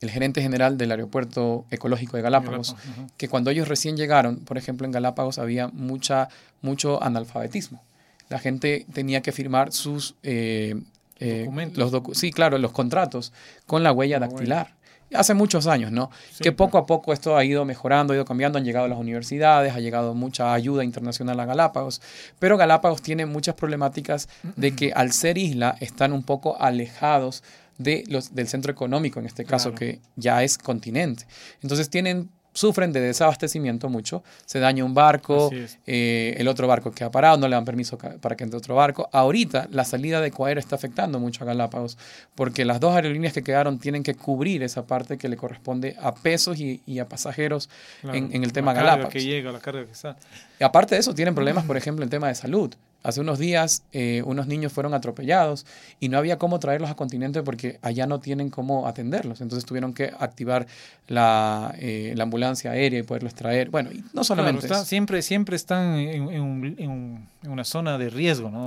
el 0.00 0.10
gerente 0.10 0.42
general 0.42 0.76
del 0.76 0.90
aeropuerto 0.90 1.64
ecológico 1.70 2.16
de 2.16 2.22
Galápagos, 2.22 2.76
que 3.16 3.28
cuando 3.28 3.50
ellos 3.50 3.68
recién 3.68 3.96
llegaron, 3.96 4.36
por 4.38 4.56
ejemplo, 4.58 4.86
en 4.86 4.92
Galápagos 4.92 5.38
había 5.38 5.68
mucha, 5.68 6.28
mucho 6.62 7.02
analfabetismo. 7.02 7.82
La 8.28 8.38
gente 8.38 8.86
tenía 8.92 9.20
que 9.20 9.32
firmar 9.32 9.72
sus... 9.72 10.14
Eh, 10.22 10.74
eh, 11.18 11.48
los 11.74 11.92
sí, 12.12 12.30
claro, 12.30 12.58
los 12.58 12.72
contratos 12.72 13.32
con 13.66 13.82
la 13.82 13.90
huella 13.90 14.18
dactilar 14.18 14.75
hace 15.14 15.34
muchos 15.34 15.66
años, 15.66 15.92
¿no? 15.92 16.10
que 16.40 16.52
poco 16.52 16.78
a 16.78 16.86
poco 16.86 17.12
esto 17.12 17.36
ha 17.36 17.44
ido 17.44 17.64
mejorando, 17.64 18.12
ha 18.12 18.16
ido 18.16 18.24
cambiando, 18.24 18.58
han 18.58 18.64
llegado 18.64 18.88
las 18.88 18.98
universidades, 18.98 19.74
ha 19.74 19.80
llegado 19.80 20.14
mucha 20.14 20.52
ayuda 20.52 20.84
internacional 20.84 21.38
a 21.40 21.44
Galápagos, 21.44 22.02
pero 22.38 22.56
Galápagos 22.56 23.02
tiene 23.02 23.26
muchas 23.26 23.54
problemáticas 23.54 24.28
de 24.56 24.74
que 24.74 24.92
al 24.92 25.12
ser 25.12 25.38
isla 25.38 25.76
están 25.80 26.12
un 26.12 26.22
poco 26.22 26.60
alejados 26.60 27.42
de 27.78 28.04
los, 28.08 28.34
del 28.34 28.48
centro 28.48 28.72
económico, 28.72 29.20
en 29.20 29.26
este 29.26 29.44
caso, 29.44 29.74
que 29.74 30.00
ya 30.16 30.42
es 30.42 30.58
continente. 30.58 31.26
Entonces 31.62 31.90
tienen 31.90 32.30
sufren 32.56 32.92
de 32.92 33.00
desabastecimiento 33.00 33.88
mucho, 33.88 34.24
se 34.46 34.58
daña 34.58 34.84
un 34.84 34.94
barco, 34.94 35.50
eh, 35.86 36.34
el 36.38 36.48
otro 36.48 36.66
barco 36.66 36.90
queda 36.90 37.10
parado, 37.10 37.36
no 37.36 37.48
le 37.48 37.54
dan 37.54 37.64
permiso 37.64 37.98
para 37.98 38.34
que 38.34 38.44
entre 38.44 38.56
otro 38.56 38.74
barco. 38.74 39.08
Ahorita 39.12 39.68
la 39.70 39.84
salida 39.84 40.20
de 40.20 40.30
Coaero 40.30 40.58
está 40.58 40.74
afectando 40.74 41.20
mucho 41.20 41.44
a 41.44 41.46
Galápagos, 41.46 41.98
porque 42.34 42.64
las 42.64 42.80
dos 42.80 42.94
aerolíneas 42.94 43.34
que 43.34 43.42
quedaron 43.42 43.78
tienen 43.78 44.02
que 44.02 44.14
cubrir 44.14 44.62
esa 44.62 44.86
parte 44.86 45.18
que 45.18 45.28
le 45.28 45.36
corresponde 45.36 45.96
a 46.00 46.14
pesos 46.14 46.58
y, 46.58 46.98
a 46.98 47.08
pasajeros 47.08 47.68
en, 48.02 48.42
el 48.42 48.52
tema 48.52 48.72
Galápagos. 48.72 49.12
que 49.12 49.22
llega, 49.22 49.52
la 49.52 49.60
carga 49.60 49.84
que 49.84 49.92
está. 49.92 50.16
Y 50.58 50.64
aparte 50.64 50.94
de 50.94 51.02
eso, 51.02 51.14
tienen 51.14 51.34
problemas, 51.34 51.64
por 51.64 51.76
ejemplo, 51.76 52.02
en 52.02 52.10
tema 52.10 52.28
de 52.28 52.34
salud. 52.34 52.74
Hace 53.02 53.20
unos 53.20 53.38
días 53.38 53.84
eh, 53.92 54.22
unos 54.26 54.48
niños 54.48 54.72
fueron 54.72 54.92
atropellados 54.92 55.64
y 56.00 56.08
no 56.08 56.18
había 56.18 56.38
cómo 56.38 56.58
traerlos 56.58 56.90
a 56.90 56.96
continente 56.96 57.42
porque 57.42 57.78
allá 57.82 58.06
no 58.06 58.18
tienen 58.18 58.50
cómo 58.50 58.88
atenderlos. 58.88 59.40
Entonces 59.40 59.64
tuvieron 59.64 59.94
que 59.94 60.12
activar 60.18 60.66
la, 61.06 61.72
eh, 61.78 62.14
la 62.16 62.24
ambulancia 62.24 62.72
aérea 62.72 62.98
y 62.98 63.02
poderlos 63.04 63.34
traer. 63.34 63.70
Bueno, 63.70 63.90
y 63.92 64.02
no 64.12 64.24
solamente 64.24 64.66
Siempre, 64.84 65.22
siempre 65.22 65.56
están 65.56 65.98
en, 65.98 67.28
una 67.44 67.64
zona 67.64 67.96
de 67.96 68.10
riesgo, 68.10 68.50
¿no? 68.50 68.66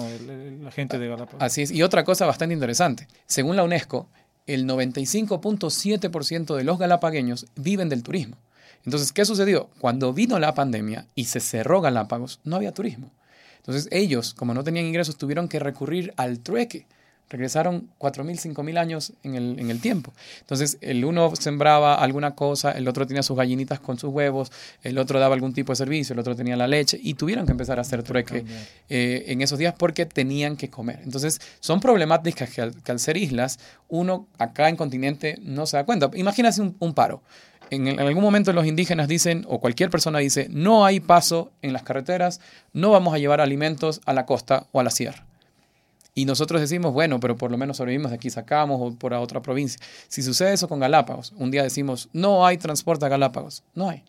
La 0.63 0.71
gente 0.71 0.97
de 0.97 1.07
Galápagos. 1.09 1.41
Así 1.41 1.63
es. 1.63 1.71
Y 1.71 1.83
otra 1.83 2.03
cosa 2.05 2.25
bastante 2.25 2.53
interesante. 2.53 3.07
Según 3.25 3.57
la 3.57 3.63
UNESCO, 3.63 4.07
el 4.47 4.65
95.7% 4.65 6.55
de 6.55 6.63
los 6.63 6.79
galapagueños 6.79 7.45
viven 7.55 7.89
del 7.89 8.03
turismo. 8.03 8.37
Entonces, 8.85 9.11
¿qué 9.11 9.25
sucedió? 9.25 9.69
Cuando 9.79 10.13
vino 10.13 10.39
la 10.39 10.53
pandemia 10.53 11.05
y 11.13 11.25
se 11.25 11.39
cerró 11.39 11.81
Galápagos, 11.81 12.39
no 12.43 12.55
había 12.55 12.73
turismo. 12.73 13.11
Entonces 13.69 13.87
ellos, 13.91 14.33
como 14.33 14.55
no 14.55 14.63
tenían 14.63 14.87
ingresos, 14.87 15.15
tuvieron 15.15 15.47
que 15.47 15.59
recurrir 15.59 16.11
al 16.17 16.39
trueque. 16.39 16.87
Regresaron 17.29 17.87
4.000, 17.99 18.55
5.000 18.55 18.79
años 18.79 19.13
en 19.21 19.35
el, 19.35 19.59
en 19.59 19.69
el 19.69 19.79
tiempo. 19.79 20.11
Entonces 20.39 20.79
el 20.81 21.05
uno 21.05 21.35
sembraba 21.35 21.93
alguna 21.93 22.33
cosa, 22.33 22.71
el 22.71 22.87
otro 22.87 23.05
tenía 23.05 23.21
sus 23.21 23.37
gallinitas 23.37 23.79
con 23.79 23.99
sus 23.99 24.09
huevos, 24.09 24.51
el 24.81 24.97
otro 24.97 25.19
daba 25.19 25.35
algún 25.35 25.53
tipo 25.53 25.71
de 25.71 25.75
servicio, 25.75 26.13
el 26.13 26.19
otro 26.19 26.35
tenía 26.35 26.57
la 26.57 26.67
leche 26.67 26.99
y 26.99 27.13
tuvieron 27.13 27.45
que 27.45 27.51
empezar 27.51 27.77
a 27.77 27.81
hacer 27.81 28.01
trueque 28.01 28.43
eh, 28.89 29.25
en 29.27 29.43
esos 29.43 29.59
días 29.59 29.75
porque 29.77 30.07
tenían 30.07 30.57
que 30.57 30.71
comer. 30.71 31.01
Entonces 31.03 31.39
son 31.59 31.79
problemáticas 31.79 32.49
que 32.49 32.61
al, 32.63 32.99
ser 32.99 33.17
islas, 33.17 33.59
uno 33.87 34.25
acá 34.39 34.67
en 34.67 34.77
continente 34.77 35.37
no 35.43 35.67
se 35.67 35.77
da 35.77 35.85
cuenta. 35.85 36.09
Imagínate 36.15 36.59
un 36.59 36.93
paro 36.95 37.21
en, 37.69 37.99
algún 37.99 38.23
momento 38.23 38.53
los 38.53 38.65
indígenas 38.65 39.07
dicen, 39.07 39.45
o 39.47 39.59
cualquier 39.59 39.89
persona 39.89 40.19
dice, 40.19 40.47
no 40.49 40.85
hay 40.85 40.99
paso 40.99 41.51
en 41.61 41.73
las 41.73 41.83
carreteras, 41.83 42.41
no 42.73 42.91
vamos 42.91 43.13
a 43.13 43.17
llevar 43.17 43.41
alimentos 43.41 44.01
a 44.05 44.13
la 44.13 44.25
costa 44.25 44.67
o 44.71 44.79
a 44.79 44.83
la 44.83 44.89
sierra. 44.89 45.25
Y 46.15 46.25
nosotros 46.25 46.59
decimos, 46.59 46.93
bueno, 46.93 47.19
pero 47.19 47.37
por 47.37 47.51
lo 47.51 47.57
menos 47.57 47.77
sobrevivimos 47.77 48.11
de 48.11 48.17
aquí, 48.17 48.29
sacamos 48.29 48.79
o 48.81 48.95
por 48.95 49.13
a 49.13 49.21
otra 49.21 49.41
provincia. 49.41 49.79
Si 50.07 50.21
sucede 50.21 50.53
eso 50.53 50.67
con 50.67 50.79
Galápagos, 50.79 51.33
un 51.37 51.51
día 51.51 51.63
decimos, 51.63 52.09
no 52.13 52.45
hay 52.45 52.57
transporte 52.57 53.05
a 53.05 53.09
Galápagos. 53.09 53.63
No 53.75 53.89
hay. 53.89 54.03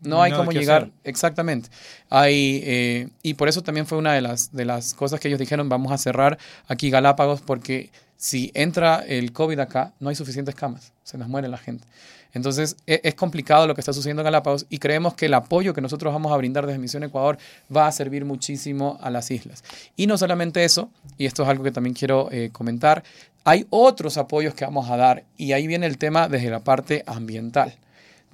No, 0.00 0.22
hay 0.22 0.32
cómo 0.32 0.52
llegar. 0.52 0.90
Exactamente. 1.04 1.68
Hay, 2.10 2.60
eh, 2.64 3.08
y 3.22 3.34
por 3.34 3.48
eso 3.48 3.62
también 3.62 3.86
fue 3.86 3.98
una 3.98 4.12
de 4.12 4.20
las, 4.20 4.52
de 4.52 4.64
las 4.64 4.94
cosas 4.94 5.20
que 5.20 5.28
ellos 5.28 5.40
dijeron, 5.40 5.68
vamos 5.68 5.92
a 5.92 5.98
cerrar 5.98 6.38
aquí 6.66 6.90
Galápagos 6.90 7.40
porque 7.40 7.90
si 8.16 8.50
entra 8.54 9.04
el 9.06 9.32
COVID 9.32 9.58
acá, 9.60 9.92
no 10.00 10.08
hay 10.08 10.14
suficientes 10.14 10.54
camas, 10.54 10.92
se 11.02 11.18
nos 11.18 11.28
muere 11.28 11.48
la 11.48 11.58
gente. 11.58 11.86
Entonces 12.34 12.76
e, 12.86 13.00
es, 13.04 13.14
complicado 13.14 13.66
lo 13.66 13.74
que 13.74 13.80
está 13.80 13.92
sucediendo 13.92 14.22
en 14.22 14.24
Galápagos 14.24 14.66
y 14.68 14.78
creemos 14.78 15.14
que 15.14 15.26
el 15.26 15.34
apoyo 15.34 15.72
que 15.72 15.80
nosotros 15.80 16.12
vamos 16.12 16.32
a 16.32 16.36
brindar 16.36 16.66
desde 16.66 16.78
Misión 16.78 17.04
Ecuador 17.04 17.38
va 17.74 17.86
a 17.86 17.92
servir 17.92 18.24
muchísimo 18.24 18.98
a 19.00 19.10
las 19.10 19.30
islas. 19.30 19.64
Y 19.96 20.06
no 20.06 20.18
solamente 20.18 20.64
eso, 20.64 20.90
y 21.16 21.26
esto 21.26 21.44
es 21.44 21.48
algo 21.48 21.64
que 21.64 21.72
también 21.72 21.94
quiero 21.94 22.28
eh, 22.30 22.50
comentar, 22.52 23.02
hay 23.44 23.66
otros 23.70 24.18
apoyos 24.18 24.54
que 24.54 24.64
vamos 24.64 24.90
a 24.90 24.96
dar 24.96 25.24
y 25.36 25.52
ahí 25.52 25.66
viene 25.66 25.86
el 25.86 25.98
tema 25.98 26.28
desde 26.28 26.50
la 26.50 26.60
parte 26.60 27.04
ambiental. 27.06 27.74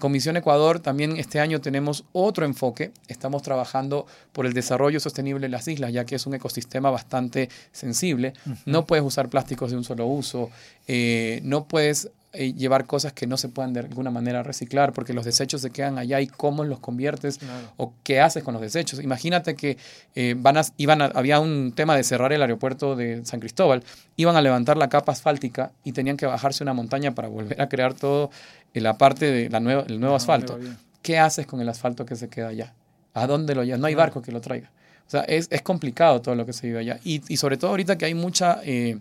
Comisión 0.01 0.37
Ecuador 0.37 0.81
también 0.81 1.17
este 1.19 1.39
año 1.39 1.61
tenemos 1.61 2.05
otro 2.13 2.47
enfoque. 2.47 2.91
Estamos 3.07 3.43
trabajando 3.43 4.07
por 4.33 4.47
el 4.47 4.55
desarrollo 4.55 4.99
sostenible 4.99 5.43
de 5.43 5.51
las 5.51 5.69
islas, 5.69 5.93
ya 5.93 6.07
que 6.07 6.17
es 6.17 6.27
un 6.27 6.35
ecosistema 6.35 6.91
bastante 6.91 7.51
sensible. 7.71 8.33
No 8.65 8.87
puedes 8.87 9.05
usar 9.05 9.29
plásticos 9.29 9.71
de 9.71 9.77
un 9.77 9.85
solo 9.85 10.07
uso, 10.07 10.51
eh, 10.89 11.41
no 11.45 11.65
puedes 11.65 12.11
eh, 12.33 12.53
llevar 12.53 12.87
cosas 12.87 13.13
que 13.13 13.27
no 13.27 13.37
se 13.37 13.49
puedan 13.49 13.73
de 13.73 13.81
alguna 13.81 14.13
manera 14.13 14.45
reciclar 14.45 14.93
porque 14.93 15.13
los 15.13 15.25
desechos 15.25 15.63
se 15.63 15.71
quedan 15.71 15.99
allá 15.99 16.21
y 16.21 16.29
cómo 16.29 16.63
los 16.63 16.79
conviertes 16.79 17.41
o 17.77 17.93
qué 18.05 18.21
haces 18.21 18.45
con 18.45 18.55
los 18.55 18.63
desechos. 18.63 19.03
Imagínate 19.03 19.57
que 19.57 19.77
eh, 20.15 20.37
van 20.39 20.57
a, 20.57 20.63
iban 20.77 21.03
había 21.03 21.41
un 21.41 21.73
tema 21.75 21.97
de 21.97 22.05
cerrar 22.05 22.33
el 22.33 22.41
aeropuerto 22.41 22.95
de 22.95 23.25
San 23.25 23.41
Cristóbal, 23.41 23.83
iban 24.15 24.37
a 24.37 24.43
levantar 24.43 24.77
la 24.77 24.89
capa 24.89 25.11
asfáltica 25.11 25.73
y 25.83 25.91
tenían 25.91 26.17
que 26.17 26.25
bajarse 26.25 26.63
una 26.63 26.73
montaña 26.73 27.17
para 27.17 27.27
volver 27.27 27.61
a 27.61 27.69
crear 27.69 27.95
todo 27.95 28.31
en 28.75 28.85
la 28.85 28.97
parte 28.97 29.29
de 29.29 29.51
la 29.51 29.59
nueva, 29.59 29.83
el 29.89 29.99
nuevo 29.99 30.15
asfalto. 30.15 30.57
¿Qué 31.03 31.19
haces 31.19 31.49
con 31.49 31.61
el 31.61 31.69
asfalto 31.69 32.07
que 32.07 32.15
se 32.15 32.29
queda 32.29 32.47
allá? 32.47 32.75
¿A 33.13 33.27
dónde 33.27 33.57
lo 33.57 33.65
llevas? 33.65 33.81
No 33.81 33.89
hay 33.89 33.97
barco 33.97 34.23
que 34.23 34.31
lo 34.31 34.41
traiga. 34.41 34.71
O 35.05 35.11
sea, 35.11 35.23
es, 35.23 35.49
es 35.51 35.63
complicado 35.63 36.23
todo 36.23 36.37
lo 36.37 36.47
que 36.47 36.53
se 36.53 36.69
vive 36.69 36.79
allá. 36.79 37.01
Y, 37.03 37.23
y 37.27 37.39
sobre 37.39 37.57
todo 37.57 37.73
ahorita 37.73 37.99
que 37.99 38.05
hay 38.05 38.15
mucha 38.15 38.61
eh, 38.63 38.99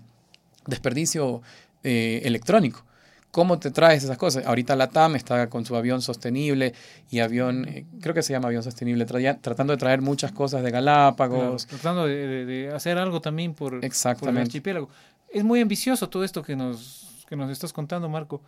desperdicio 0.65 1.43
electrónico. 1.83 2.88
¿Cómo 3.31 3.59
te 3.59 3.69
traes 3.69 4.03
esas 4.03 4.17
cosas? 4.17 4.45
Ahorita 4.45 4.75
la 4.75 4.87
TAM 4.87 5.15
está 5.15 5.49
con 5.49 5.63
su 5.63 5.75
avión 5.75 6.01
sostenible 6.01 6.73
y 7.11 7.19
avión, 7.19 7.67
eh, 7.67 7.85
creo 8.01 8.15
que 8.15 8.23
se 8.23 8.33
llama 8.33 8.47
avión 8.47 8.63
sostenible, 8.63 9.05
tratando 9.05 9.73
de 9.73 9.77
traer 9.77 10.01
muchas 10.01 10.31
cosas 10.31 10.63
de 10.63 10.71
Galápagos. 10.71 11.67
tratando 11.67 12.07
de, 12.07 12.71
hacer 12.73 12.97
algo 12.97 13.21
también 13.21 13.53
por, 13.53 13.73
el 13.83 14.37
archipiélago. 14.37 14.89
Es 15.31 15.43
muy 15.43 15.61
ambicioso 15.61 16.09
todo 16.09 16.23
esto 16.23 16.41
que 16.41 16.55
nos, 16.55 17.23
que 17.27 17.35
nos 17.35 17.51
estás 17.51 17.71
contando, 17.71 18.09
Marco. 18.09 18.41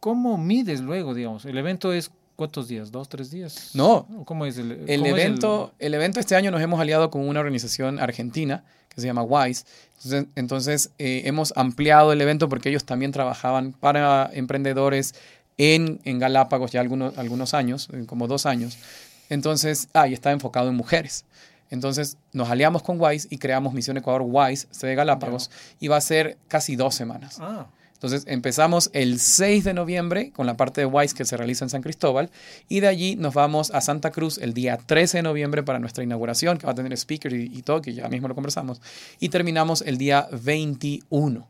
¿Cómo 0.00 0.36
mides 0.36 0.80
luego, 0.80 1.14
digamos? 1.14 1.44
El 1.44 1.56
evento 1.56 1.92
es 1.92 2.10
¿Cuántos 2.38 2.68
días? 2.68 2.92
¿Dos, 2.92 3.08
tres 3.08 3.32
días? 3.32 3.70
No. 3.74 4.06
¿Cómo 4.24 4.46
es 4.46 4.56
el, 4.58 4.84
el 4.86 5.04
evento? 5.04 5.74
el... 5.80 5.92
evento 5.92 6.20
este 6.20 6.36
año 6.36 6.52
nos 6.52 6.62
hemos 6.62 6.78
aliado 6.78 7.10
con 7.10 7.26
una 7.26 7.40
organización 7.40 7.98
argentina 7.98 8.62
que 8.94 9.00
se 9.00 9.08
llama 9.08 9.24
WISE. 9.24 9.64
Entonces, 10.36 10.90
eh, 11.00 11.22
hemos 11.24 11.52
ampliado 11.56 12.12
el 12.12 12.20
evento 12.20 12.48
porque 12.48 12.68
ellos 12.68 12.84
también 12.84 13.10
trabajaban 13.10 13.72
para 13.72 14.30
emprendedores 14.32 15.16
en, 15.56 16.00
en 16.04 16.20
Galápagos 16.20 16.70
ya 16.70 16.80
algunos, 16.80 17.18
algunos 17.18 17.54
años, 17.54 17.88
como 18.06 18.28
dos 18.28 18.46
años. 18.46 18.78
Entonces, 19.30 19.88
ah, 19.92 20.06
y 20.06 20.14
está 20.14 20.30
enfocado 20.30 20.68
en 20.68 20.76
mujeres. 20.76 21.24
Entonces 21.70 22.18
nos 22.32 22.48
aliamos 22.50 22.84
con 22.84 23.00
WISE 23.00 23.26
y 23.32 23.38
creamos 23.38 23.74
Misión 23.74 23.96
Ecuador 23.96 24.22
WISE, 24.22 24.68
de 24.80 24.94
Galápagos, 24.94 25.50
y 25.80 25.88
va 25.88 25.96
a 25.96 26.00
ser 26.00 26.38
casi 26.46 26.76
dos 26.76 26.94
semanas. 26.94 27.38
Ah. 27.40 27.66
Entonces 27.98 28.22
empezamos 28.28 28.90
el 28.92 29.18
6 29.18 29.64
de 29.64 29.74
noviembre 29.74 30.30
con 30.30 30.46
la 30.46 30.56
parte 30.56 30.80
de 30.80 30.86
WISE 30.86 31.16
que 31.16 31.24
se 31.24 31.36
realiza 31.36 31.64
en 31.64 31.68
San 31.68 31.82
Cristóbal 31.82 32.30
y 32.68 32.78
de 32.78 32.86
allí 32.86 33.16
nos 33.16 33.34
vamos 33.34 33.72
a 33.72 33.80
Santa 33.80 34.12
Cruz 34.12 34.38
el 34.38 34.54
día 34.54 34.76
13 34.76 35.18
de 35.18 35.22
noviembre 35.24 35.64
para 35.64 35.80
nuestra 35.80 36.04
inauguración 36.04 36.58
que 36.58 36.66
va 36.66 36.72
a 36.72 36.76
tener 36.76 36.92
speaker 36.92 37.32
y, 37.32 37.50
y 37.52 37.62
todo, 37.62 37.82
que 37.82 37.94
ya 37.94 38.08
mismo 38.08 38.28
lo 38.28 38.36
conversamos. 38.36 38.80
Y 39.18 39.30
terminamos 39.30 39.82
el 39.82 39.98
día 39.98 40.28
21. 40.30 41.48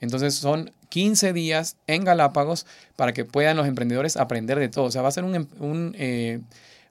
Entonces 0.00 0.34
son 0.34 0.70
15 0.88 1.34
días 1.34 1.76
en 1.86 2.04
Galápagos 2.04 2.66
para 2.96 3.12
que 3.12 3.26
puedan 3.26 3.58
los 3.58 3.66
emprendedores 3.66 4.16
aprender 4.16 4.58
de 4.58 4.70
todo. 4.70 4.86
O 4.86 4.90
sea, 4.90 5.02
va 5.02 5.08
a 5.08 5.12
ser 5.12 5.24
un, 5.24 5.46
un 5.58 5.94
eh, 5.98 6.40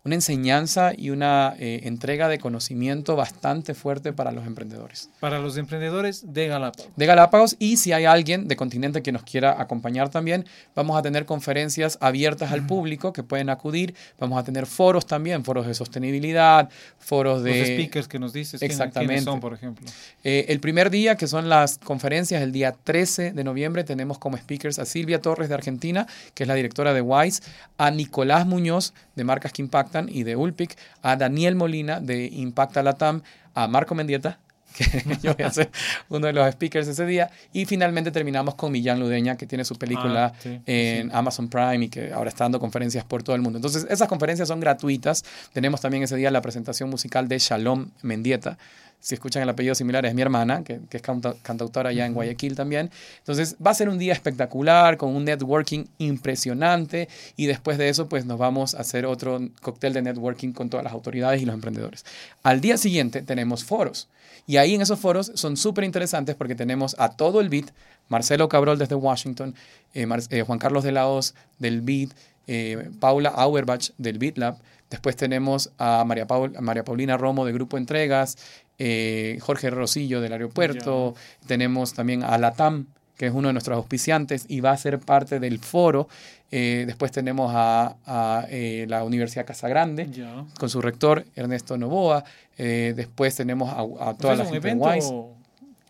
una 0.03 0.15
enseñanza 0.15 0.93
y 0.97 1.11
una 1.11 1.53
eh, 1.59 1.81
entrega 1.83 2.27
de 2.27 2.39
conocimiento 2.39 3.15
bastante 3.15 3.75
fuerte 3.75 4.13
para 4.13 4.31
los 4.31 4.47
emprendedores. 4.47 5.11
Para 5.19 5.37
los 5.37 5.57
emprendedores 5.57 6.33
de 6.33 6.47
Galápagos. 6.47 6.89
De 6.95 7.05
Galápagos 7.05 7.55
y 7.59 7.77
si 7.77 7.91
hay 7.93 8.05
alguien 8.05 8.47
de 8.47 8.55
continente 8.55 9.03
que 9.03 9.11
nos 9.11 9.21
quiera 9.21 9.61
acompañar 9.61 10.09
también, 10.09 10.45
vamos 10.75 10.97
a 10.97 11.03
tener 11.03 11.25
conferencias 11.25 11.99
abiertas 12.01 12.51
al 12.51 12.65
público 12.65 13.13
que 13.13 13.21
pueden 13.21 13.51
acudir, 13.51 13.93
vamos 14.19 14.39
a 14.39 14.43
tener 14.43 14.65
foros 14.65 15.05
también, 15.05 15.45
foros 15.45 15.67
de 15.67 15.75
sostenibilidad, 15.75 16.69
foros 16.97 17.43
de... 17.43 17.59
Los 17.59 17.67
speakers 17.67 18.07
que 18.07 18.17
nos 18.17 18.33
dices, 18.33 18.59
¿quiénes- 18.59 18.75
Exactamente. 18.77 19.13
¿quiénes 19.13 19.25
son, 19.25 19.39
por 19.39 19.53
ejemplo? 19.53 19.85
Eh, 20.23 20.45
el 20.49 20.59
primer 20.59 20.89
día, 20.89 21.15
que 21.15 21.27
son 21.27 21.47
las 21.47 21.77
conferencias, 21.77 22.41
el 22.41 22.51
día 22.51 22.71
13 22.71 23.33
de 23.33 23.43
noviembre, 23.43 23.83
tenemos 23.83 24.17
como 24.17 24.35
speakers 24.37 24.79
a 24.79 24.85
Silvia 24.85 25.21
Torres 25.21 25.47
de 25.49 25.53
Argentina, 25.55 26.07
que 26.33 26.43
es 26.43 26.47
la 26.47 26.55
directora 26.55 26.93
de 26.95 27.01
WISE, 27.01 27.43
a 27.77 27.91
Nicolás 27.91 28.47
Muñoz 28.47 28.95
de 29.15 29.23
Marcas 29.23 29.51
que 29.51 29.61
Impactan 29.61 29.90
y 30.09 30.23
de 30.23 30.35
Ulpic, 30.35 30.77
a 31.01 31.15
Daniel 31.15 31.55
Molina 31.55 31.99
de 31.99 32.27
Impacta 32.27 32.83
Latam, 32.83 33.21
a 33.53 33.67
Marco 33.67 33.95
Mendieta, 33.95 34.39
que 34.77 35.03
yo 35.21 35.35
voy 35.35 35.45
a 35.45 35.51
ser 35.51 35.69
uno 36.09 36.27
de 36.27 36.33
los 36.33 36.49
speakers 36.53 36.87
ese 36.87 37.05
día, 37.05 37.29
y 37.51 37.65
finalmente 37.65 38.11
terminamos 38.11 38.55
con 38.55 38.71
Millán 38.71 38.99
Ludeña, 38.99 39.35
que 39.35 39.45
tiene 39.45 39.65
su 39.65 39.75
película 39.75 40.27
Ah, 40.27 40.33
sí, 40.41 40.61
en 40.65 41.13
Amazon 41.13 41.49
Prime 41.49 41.85
y 41.85 41.89
que 41.89 42.13
ahora 42.13 42.29
está 42.29 42.45
dando 42.45 42.59
conferencias 42.59 43.03
por 43.03 43.23
todo 43.23 43.35
el 43.35 43.41
mundo. 43.41 43.57
Entonces, 43.57 43.85
esas 43.89 44.07
conferencias 44.07 44.47
son 44.47 44.59
gratuitas. 44.59 45.23
Tenemos 45.51 45.81
también 45.81 46.03
ese 46.03 46.15
día 46.15 46.31
la 46.31 46.41
presentación 46.41 46.89
musical 46.89 47.27
de 47.27 47.39
Shalom 47.39 47.89
Mendieta. 48.01 48.57
Si 49.01 49.15
escuchan 49.15 49.41
el 49.43 49.49
apellido 49.49 49.73
similar, 49.75 50.05
es 50.05 50.13
mi 50.13 50.21
hermana, 50.21 50.63
que, 50.63 50.79
que 50.89 50.97
es 50.97 51.03
canta- 51.03 51.35
cantautora 51.41 51.89
allá 51.89 52.05
en 52.05 52.13
Guayaquil 52.13 52.55
también. 52.55 52.91
Entonces, 53.17 53.55
va 53.65 53.71
a 53.71 53.73
ser 53.73 53.89
un 53.89 53.97
día 53.97 54.13
espectacular, 54.13 54.95
con 54.97 55.15
un 55.15 55.25
networking 55.25 55.85
impresionante. 55.97 57.09
Y 57.35 57.47
después 57.47 57.77
de 57.77 57.89
eso, 57.89 58.07
pues 58.07 58.25
nos 58.25 58.37
vamos 58.37 58.75
a 58.75 58.81
hacer 58.81 59.05
otro 59.05 59.39
cóctel 59.61 59.93
de 59.93 60.01
networking 60.01 60.51
con 60.53 60.69
todas 60.69 60.83
las 60.83 60.93
autoridades 60.93 61.41
y 61.41 61.45
los 61.45 61.55
emprendedores. 61.55 62.05
Al 62.43 62.61
día 62.61 62.77
siguiente 62.77 63.21
tenemos 63.21 63.63
foros. 63.63 64.07
Y 64.47 64.57
ahí 64.57 64.75
en 64.75 64.81
esos 64.81 64.99
foros 64.99 65.31
son 65.35 65.57
súper 65.57 65.83
interesantes 65.83 66.35
porque 66.35 66.55
tenemos 66.55 66.95
a 66.99 67.09
todo 67.09 67.41
el 67.41 67.49
BIT, 67.49 67.69
Marcelo 68.09 68.49
Cabrol 68.49 68.77
desde 68.77 68.95
Washington, 68.95 69.55
eh, 69.93 70.07
eh, 70.29 70.41
Juan 70.41 70.59
Carlos 70.59 70.83
de 70.83 70.91
la 70.91 71.07
Hoz 71.07 71.35
del 71.59 71.81
BIT, 71.81 72.11
eh, 72.47 72.89
Paula 72.99 73.29
Auerbach 73.29 73.89
del 73.97 74.17
BitLab. 74.17 74.57
Después 74.89 75.15
tenemos 75.15 75.71
a 75.77 76.03
María, 76.05 76.27
Paul- 76.27 76.53
a 76.57 76.61
María 76.61 76.83
Paulina 76.83 77.15
Romo 77.17 77.45
de 77.45 77.53
Grupo 77.53 77.77
Entregas, 77.77 78.37
eh, 78.83 79.37
Jorge 79.41 79.69
Rosillo 79.69 80.21
del 80.21 80.33
aeropuerto. 80.33 81.13
Tenemos 81.45 81.93
también 81.93 82.23
a 82.23 82.35
Latam, 82.39 82.87
que 83.15 83.27
es 83.27 83.31
uno 83.33 83.49
de 83.49 83.53
nuestros 83.53 83.77
auspiciantes 83.77 84.45
y 84.47 84.59
va 84.59 84.71
a 84.71 84.77
ser 84.77 84.97
parte 84.97 85.39
del 85.39 85.59
foro. 85.59 86.09
Eh, 86.49 86.85
después 86.87 87.11
tenemos 87.11 87.51
a, 87.53 87.95
a, 88.07 88.47
eh, 88.49 88.85
la 88.89 89.03
Universidad 89.03 89.45
Casagrande 89.45 90.09
Ya. 90.11 90.45
con 90.59 90.67
su 90.67 90.81
rector 90.81 91.25
Ernesto 91.35 91.77
Novoa. 91.77 92.23
Después 92.57 93.35
tenemos 93.35 93.69
a, 93.69 94.09
a 94.09 94.13
toda 94.15 94.35
la 94.35 94.45
gente 94.45 94.67
de 94.67 94.75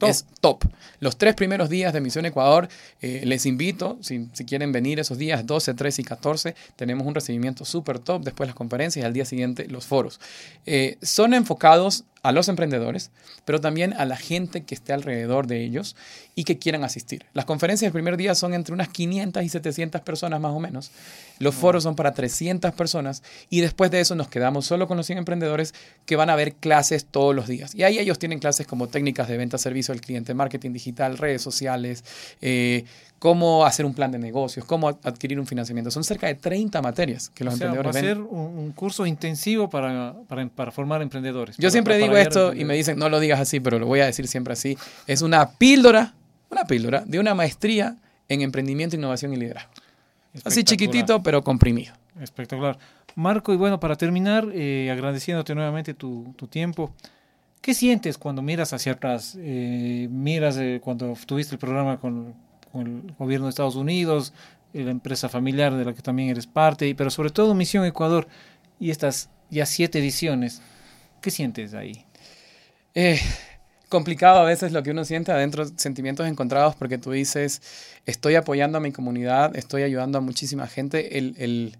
top. 0.01 0.09
Es 0.09 0.25
top. 0.41 0.63
Los 0.99 1.17
tres 1.17 1.35
primeros 1.35 1.69
días 1.69 1.93
de 1.93 2.01
Misión 2.01 2.25
Ecuador, 2.25 2.67
eh, 3.01 3.21
les 3.25 3.45
invito, 3.45 3.97
si, 4.01 4.27
si 4.33 4.45
quieren 4.45 4.71
venir 4.71 4.99
esos 4.99 5.17
días, 5.17 5.45
12, 5.45 5.73
13 5.75 6.01
y 6.01 6.05
14, 6.05 6.55
tenemos 6.75 7.05
un 7.07 7.15
recibimiento 7.15 7.65
súper 7.65 7.99
top, 7.99 8.23
después 8.23 8.47
las 8.47 8.55
conferencias 8.55 9.03
y 9.03 9.05
al 9.05 9.13
día 9.13 9.25
siguiente 9.25 9.67
los 9.67 9.85
foros. 9.85 10.19
Eh, 10.65 10.97
son 11.01 11.33
enfocados 11.33 12.03
a 12.23 12.31
los 12.31 12.47
emprendedores, 12.49 13.09
pero 13.45 13.59
también 13.59 13.93
a 13.93 14.05
la 14.05 14.15
gente 14.15 14.63
que 14.63 14.75
esté 14.75 14.93
alrededor 14.93 15.47
de 15.47 15.63
ellos 15.63 15.95
y 16.35 16.43
que 16.43 16.59
quieran 16.59 16.83
asistir. 16.83 17.25
Las 17.33 17.45
conferencias 17.45 17.87
del 17.87 17.93
primer 17.93 18.15
día 18.15 18.35
son 18.35 18.53
entre 18.53 18.73
unas 18.73 18.89
500 18.89 19.43
y 19.43 19.49
700 19.49 20.01
personas 20.01 20.39
más 20.39 20.53
o 20.53 20.59
menos. 20.59 20.91
Los 21.39 21.55
foros 21.55 21.83
son 21.83 21.95
para 21.95 22.13
300 22.13 22.73
personas 22.73 23.23
y 23.49 23.61
después 23.61 23.89
de 23.89 24.01
eso 24.01 24.13
nos 24.13 24.27
quedamos 24.27 24.65
solo 24.65 24.87
con 24.87 24.97
los 24.97 25.07
100 25.07 25.19
emprendedores 25.19 25.73
que 26.05 26.15
van 26.15 26.29
a 26.29 26.35
ver 26.35 26.53
clases 26.53 27.05
todos 27.05 27.35
los 27.35 27.47
días. 27.47 27.73
Y 27.73 27.83
ahí 27.83 27.97
ellos 27.97 28.19
tienen 28.19 28.39
clases 28.39 28.67
como 28.67 28.87
técnicas 28.87 29.27
de 29.27 29.37
venta, 29.37 29.57
servicio 29.57 29.93
al 29.93 30.01
cliente, 30.01 30.35
marketing 30.35 30.73
digital, 30.73 31.17
redes 31.17 31.41
sociales, 31.41 32.03
eh, 32.41 32.85
cómo 33.21 33.65
hacer 33.67 33.85
un 33.85 33.93
plan 33.93 34.11
de 34.11 34.17
negocios, 34.17 34.65
cómo 34.65 34.89
ad- 34.89 34.95
adquirir 35.03 35.39
un 35.39 35.45
financiamiento. 35.45 35.91
Son 35.91 36.03
cerca 36.03 36.25
de 36.25 36.33
30 36.33 36.81
materias 36.81 37.29
que 37.29 37.43
los 37.43 37.53
O 37.53 37.57
sea, 37.57 37.67
va 37.67 37.73
a 37.73 37.75
emprendedores 37.75 38.17
ven. 38.17 38.25
ser 38.25 38.35
un, 38.35 38.57
un 38.57 38.71
curso 38.71 39.05
intensivo 39.05 39.69
para, 39.69 40.15
para, 40.27 40.47
para 40.49 40.71
formar 40.71 41.03
emprendedores. 41.03 41.55
Yo 41.57 41.61
para- 41.61 41.71
siempre 41.71 41.97
digo 41.99 42.17
esto 42.17 42.39
y 42.39 42.41
me 42.41 42.49
emprendedores. 42.49 42.77
dicen, 42.79 42.97
no 42.97 43.09
lo 43.09 43.19
digas 43.19 43.39
así, 43.39 43.59
pero 43.59 43.77
lo 43.77 43.85
voy 43.85 43.99
a 43.99 44.07
decir 44.07 44.27
siempre 44.27 44.53
así. 44.53 44.75
Es 45.05 45.21
una 45.21 45.51
píldora, 45.51 46.15
una 46.49 46.65
píldora 46.65 47.03
de 47.05 47.19
una 47.19 47.35
maestría 47.35 47.95
en 48.27 48.41
emprendimiento, 48.41 48.95
innovación 48.95 49.33
y 49.33 49.37
liderazgo. 49.37 49.69
Así 50.43 50.63
chiquitito, 50.63 51.21
pero 51.21 51.43
comprimido. 51.43 51.93
Espectacular. 52.19 52.79
Marco, 53.13 53.53
y 53.53 53.57
bueno, 53.57 53.79
para 53.79 53.95
terminar, 53.97 54.47
eh, 54.51 54.89
agradeciéndote 54.91 55.53
nuevamente 55.53 55.93
tu, 55.93 56.33
tu 56.37 56.47
tiempo, 56.47 56.91
¿qué 57.61 57.75
sientes 57.75 58.17
cuando 58.17 58.41
miras 58.41 58.73
hacia 58.73 58.93
atrás? 58.93 59.37
Eh, 59.39 60.07
miras 60.09 60.57
eh, 60.57 60.79
cuando 60.83 61.15
tuviste 61.27 61.53
el 61.53 61.59
programa 61.59 61.99
con, 61.99 62.33
con 62.71 62.87
el 62.87 63.13
gobierno 63.17 63.45
de 63.47 63.51
Estados 63.51 63.75
Unidos, 63.75 64.33
eh, 64.73 64.83
la 64.83 64.91
empresa 64.91 65.29
familiar 65.29 65.75
de 65.75 65.85
la 65.85 65.93
que 65.93 66.01
también 66.01 66.29
eres 66.29 66.47
parte, 66.47 66.93
pero 66.95 67.09
sobre 67.09 67.29
todo 67.29 67.53
Misión 67.53 67.85
Ecuador 67.85 68.27
y 68.79 68.91
estas 68.91 69.29
ya 69.49 69.65
siete 69.65 69.99
ediciones. 69.99 70.61
¿Qué 71.21 71.29
sientes 71.31 71.73
ahí? 71.73 72.05
Eh, 72.95 73.19
complicado 73.89 74.39
a 74.39 74.43
veces 74.43 74.71
lo 74.71 74.83
que 74.83 74.91
uno 74.91 75.05
siente 75.05 75.31
adentro, 75.31 75.65
sentimientos 75.75 76.27
encontrados, 76.27 76.75
porque 76.75 76.97
tú 76.97 77.11
dices, 77.11 77.61
estoy 78.05 78.35
apoyando 78.35 78.77
a 78.77 78.81
mi 78.81 78.91
comunidad, 78.91 79.55
estoy 79.55 79.83
ayudando 79.83 80.17
a 80.17 80.21
muchísima 80.21 80.67
gente. 80.67 81.17
El, 81.17 81.35
el- 81.37 81.77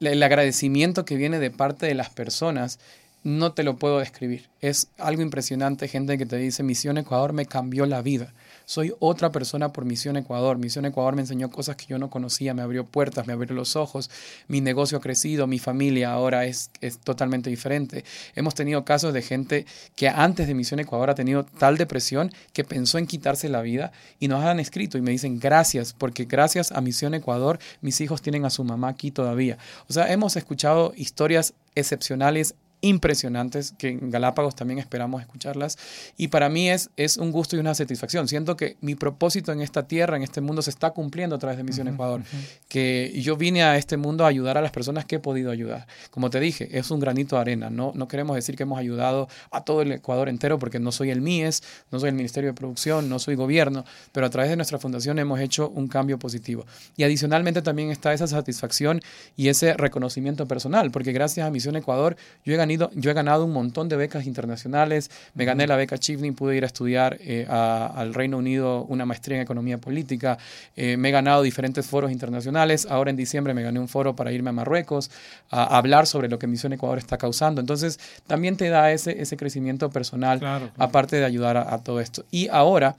el 0.00 0.22
agradecimiento 0.22 1.04
que 1.04 1.16
viene 1.16 1.38
de 1.38 1.50
parte 1.50 1.84
de 1.84 1.94
las 1.94 2.08
personas 2.08 2.78
no 3.22 3.52
te 3.52 3.62
lo 3.62 3.76
puedo 3.76 3.98
describir. 3.98 4.48
Es 4.60 4.88
algo 4.98 5.22
impresionante, 5.22 5.88
gente 5.88 6.16
que 6.18 6.26
te 6.26 6.36
dice, 6.36 6.62
Misión 6.62 6.98
Ecuador 6.98 7.32
me 7.32 7.46
cambió 7.46 7.86
la 7.86 8.02
vida. 8.02 8.32
Soy 8.64 8.92
otra 9.00 9.32
persona 9.32 9.72
por 9.72 9.84
Misión 9.84 10.16
Ecuador. 10.16 10.56
Misión 10.56 10.84
Ecuador 10.84 11.16
me 11.16 11.22
enseñó 11.22 11.50
cosas 11.50 11.76
que 11.76 11.86
yo 11.86 11.98
no 11.98 12.08
conocía, 12.08 12.54
me 12.54 12.62
abrió 12.62 12.84
puertas, 12.84 13.26
me 13.26 13.32
abrió 13.32 13.54
los 13.54 13.74
ojos. 13.74 14.10
Mi 14.46 14.60
negocio 14.60 14.98
ha 14.98 15.00
crecido, 15.00 15.46
mi 15.46 15.58
familia 15.58 16.12
ahora 16.12 16.44
es, 16.44 16.70
es 16.80 16.98
totalmente 16.98 17.50
diferente. 17.50 18.04
Hemos 18.36 18.54
tenido 18.54 18.84
casos 18.84 19.12
de 19.12 19.22
gente 19.22 19.66
que 19.96 20.08
antes 20.08 20.46
de 20.46 20.54
Misión 20.54 20.78
Ecuador 20.78 21.10
ha 21.10 21.14
tenido 21.14 21.44
tal 21.44 21.78
depresión 21.78 22.32
que 22.52 22.64
pensó 22.64 22.98
en 22.98 23.06
quitarse 23.06 23.48
la 23.48 23.60
vida 23.60 23.92
y 24.20 24.28
nos 24.28 24.44
han 24.44 24.60
escrito 24.60 24.98
y 24.98 25.02
me 25.02 25.10
dicen 25.10 25.40
gracias, 25.40 25.92
porque 25.92 26.26
gracias 26.26 26.70
a 26.70 26.80
Misión 26.80 27.14
Ecuador 27.14 27.58
mis 27.80 28.00
hijos 28.00 28.22
tienen 28.22 28.44
a 28.44 28.50
su 28.50 28.62
mamá 28.62 28.88
aquí 28.88 29.10
todavía. 29.10 29.58
O 29.88 29.92
sea, 29.92 30.12
hemos 30.12 30.36
escuchado 30.36 30.92
historias 30.96 31.54
excepcionales 31.74 32.54
impresionantes 32.80 33.74
que 33.76 33.88
en 33.88 34.10
Galápagos 34.10 34.54
también 34.54 34.78
esperamos 34.78 35.20
escucharlas 35.20 35.78
y 36.16 36.28
para 36.28 36.48
mí 36.48 36.70
es, 36.70 36.90
es 36.96 37.16
un 37.16 37.30
gusto 37.30 37.56
y 37.56 37.58
una 37.58 37.74
satisfacción. 37.74 38.28
Siento 38.28 38.56
que 38.56 38.76
mi 38.80 38.94
propósito 38.94 39.52
en 39.52 39.60
esta 39.60 39.86
tierra, 39.86 40.16
en 40.16 40.22
este 40.22 40.40
mundo 40.40 40.62
se 40.62 40.70
está 40.70 40.90
cumpliendo 40.92 41.36
a 41.36 41.38
través 41.38 41.58
de 41.58 41.64
Misión 41.64 41.88
Ecuador, 41.88 42.22
que 42.68 43.12
yo 43.20 43.36
vine 43.36 43.62
a 43.62 43.76
este 43.76 43.96
mundo 43.96 44.24
a 44.24 44.28
ayudar 44.28 44.56
a 44.56 44.62
las 44.62 44.70
personas 44.70 45.04
que 45.04 45.16
he 45.16 45.18
podido 45.18 45.50
ayudar. 45.50 45.86
Como 46.10 46.30
te 46.30 46.40
dije, 46.40 46.68
es 46.78 46.90
un 46.90 47.00
granito 47.00 47.36
de 47.36 47.42
arena, 47.42 47.70
no, 47.70 47.92
no 47.94 48.08
queremos 48.08 48.34
decir 48.36 48.56
que 48.56 48.62
hemos 48.62 48.78
ayudado 48.78 49.28
a 49.50 49.62
todo 49.62 49.82
el 49.82 49.92
Ecuador 49.92 50.28
entero 50.28 50.58
porque 50.58 50.78
no 50.78 50.92
soy 50.92 51.10
el 51.10 51.20
MIES, 51.20 51.62
no 51.90 52.00
soy 52.00 52.08
el 52.08 52.14
Ministerio 52.14 52.50
de 52.50 52.54
Producción, 52.54 53.08
no 53.08 53.18
soy 53.18 53.34
gobierno, 53.34 53.84
pero 54.12 54.26
a 54.26 54.30
través 54.30 54.50
de 54.50 54.56
nuestra 54.56 54.78
fundación 54.78 55.18
hemos 55.18 55.40
hecho 55.40 55.68
un 55.68 55.88
cambio 55.88 56.18
positivo. 56.18 56.66
Y 56.96 57.04
adicionalmente 57.04 57.62
también 57.62 57.90
está 57.90 58.12
esa 58.12 58.26
satisfacción 58.26 59.00
y 59.36 59.48
ese 59.48 59.74
reconocimiento 59.74 60.46
personal, 60.46 60.90
porque 60.90 61.12
gracias 61.12 61.46
a 61.46 61.50
Misión 61.50 61.76
Ecuador 61.76 62.16
yo 62.44 62.54
he 62.54 62.56
ganado, 62.56 62.69
yo 62.76 63.10
he 63.10 63.14
ganado 63.14 63.44
un 63.44 63.52
montón 63.52 63.88
de 63.88 63.96
becas 63.96 64.26
internacionales, 64.26 65.10
me 65.34 65.44
gané 65.44 65.66
la 65.66 65.76
beca 65.76 65.98
Chivney, 65.98 66.30
pude 66.32 66.56
ir 66.56 66.64
a 66.64 66.66
estudiar 66.66 67.16
eh, 67.20 67.46
a- 67.48 67.86
al 67.94 68.14
Reino 68.14 68.38
Unido 68.38 68.84
una 68.84 69.06
maestría 69.06 69.36
en 69.36 69.42
economía 69.42 69.78
política, 69.78 70.38
eh, 70.76 70.96
me 70.96 71.08
he 71.08 71.12
ganado 71.12 71.42
diferentes 71.42 71.86
foros 71.86 72.10
internacionales, 72.10 72.86
ahora 72.90 73.10
en 73.10 73.16
diciembre 73.16 73.54
me 73.54 73.62
gané 73.62 73.80
un 73.80 73.88
foro 73.88 74.14
para 74.16 74.32
irme 74.32 74.50
a 74.50 74.52
Marruecos 74.52 75.10
a, 75.50 75.76
hablar 75.76 76.06
sobre 76.06 76.28
lo 76.28 76.38
que 76.38 76.46
Misión 76.46 76.72
Ecuador 76.72 76.98
está 76.98 77.16
causando, 77.18 77.60
entonces 77.60 77.98
también 78.26 78.56
te 78.56 78.68
da 78.68 78.92
ese, 78.92 79.20
ese 79.20 79.36
crecimiento 79.36 79.90
personal, 79.90 80.38
Claro, 80.38 80.70
claro. 80.74 80.84
aparte 80.90 81.16
de 81.16 81.24
ayudar 81.24 81.56
a, 81.56 81.74
a 81.74 81.82
todo 81.82 82.00
esto. 82.00 82.24
Y 82.30 82.48
ahora... 82.48 82.96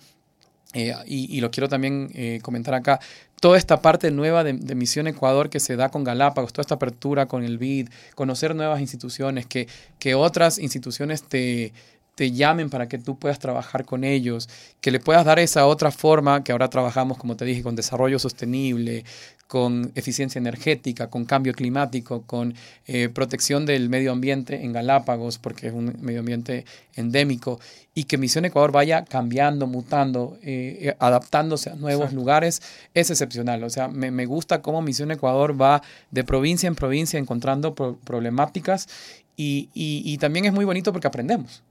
Eh, 0.73 0.93
y, 1.05 1.37
y 1.37 1.41
lo 1.41 1.51
quiero 1.51 1.67
también 1.67 2.09
eh, 2.13 2.39
comentar 2.41 2.73
acá, 2.73 2.99
toda 3.41 3.57
esta 3.57 3.81
parte 3.81 4.11
nueva 4.11 4.43
de, 4.43 4.53
de 4.53 4.75
Misión 4.75 5.07
Ecuador 5.07 5.49
que 5.49 5.59
se 5.59 5.75
da 5.75 5.89
con 5.89 6.03
Galápagos, 6.03 6.53
toda 6.53 6.61
esta 6.61 6.75
apertura 6.75 7.25
con 7.25 7.43
el 7.43 7.57
BID, 7.57 7.89
conocer 8.15 8.55
nuevas 8.55 8.79
instituciones, 8.79 9.45
que, 9.45 9.67
que 9.99 10.15
otras 10.15 10.59
instituciones 10.59 11.23
te, 11.23 11.73
te 12.15 12.31
llamen 12.31 12.69
para 12.69 12.87
que 12.87 12.97
tú 12.97 13.17
puedas 13.17 13.39
trabajar 13.39 13.85
con 13.85 14.03
ellos, 14.03 14.49
que 14.81 14.91
le 14.91 14.99
puedas 14.99 15.25
dar 15.25 15.39
esa 15.39 15.65
otra 15.65 15.91
forma 15.91 16.43
que 16.43 16.51
ahora 16.51 16.69
trabajamos, 16.69 17.17
como 17.17 17.35
te 17.35 17.45
dije, 17.45 17.63
con 17.63 17.75
desarrollo 17.75 18.19
sostenible, 18.19 19.05
con 19.51 19.91
eficiencia 19.95 20.39
energética, 20.39 21.09
con 21.09 21.25
cambio 21.25 21.53
climático, 21.53 22.21
con 22.21 22.53
eh, 22.87 23.09
protección 23.09 23.65
del 23.65 23.89
medio 23.89 24.13
ambiente 24.13 24.63
en 24.63 24.71
Galápagos, 24.71 25.39
porque 25.39 25.67
es 25.67 25.73
un 25.73 25.93
medio 25.99 26.21
ambiente 26.21 26.63
endémico, 26.95 27.59
y 27.93 28.05
que 28.05 28.17
Misión 28.17 28.45
Ecuador 28.45 28.71
vaya 28.71 29.03
cambiando, 29.03 29.67
mutando, 29.67 30.37
eh, 30.41 30.77
eh, 30.81 30.95
adaptándose 30.99 31.69
a 31.69 31.75
nuevos 31.75 32.13
lugares, 32.13 32.61
es 32.93 33.09
excepcional. 33.09 33.63
O 33.65 33.69
sea, 33.69 33.89
me, 33.89 34.25
gusta 34.25 34.61
cómo 34.61 34.81
Misión 34.81 35.11
Ecuador 35.11 35.61
va 35.61 35.81
de 36.11 36.23
provincia 36.23 36.67
en 36.67 36.75
provincia 36.75 37.19
encontrando 37.19 37.75
problemáticas 37.75 38.87
y, 39.35 39.69
y 39.73 40.17
también 40.19 40.45
es 40.45 40.53
muy 40.53 40.63
bonito 40.63 40.93
porque 40.93 41.07
aprendemos. 41.07 41.61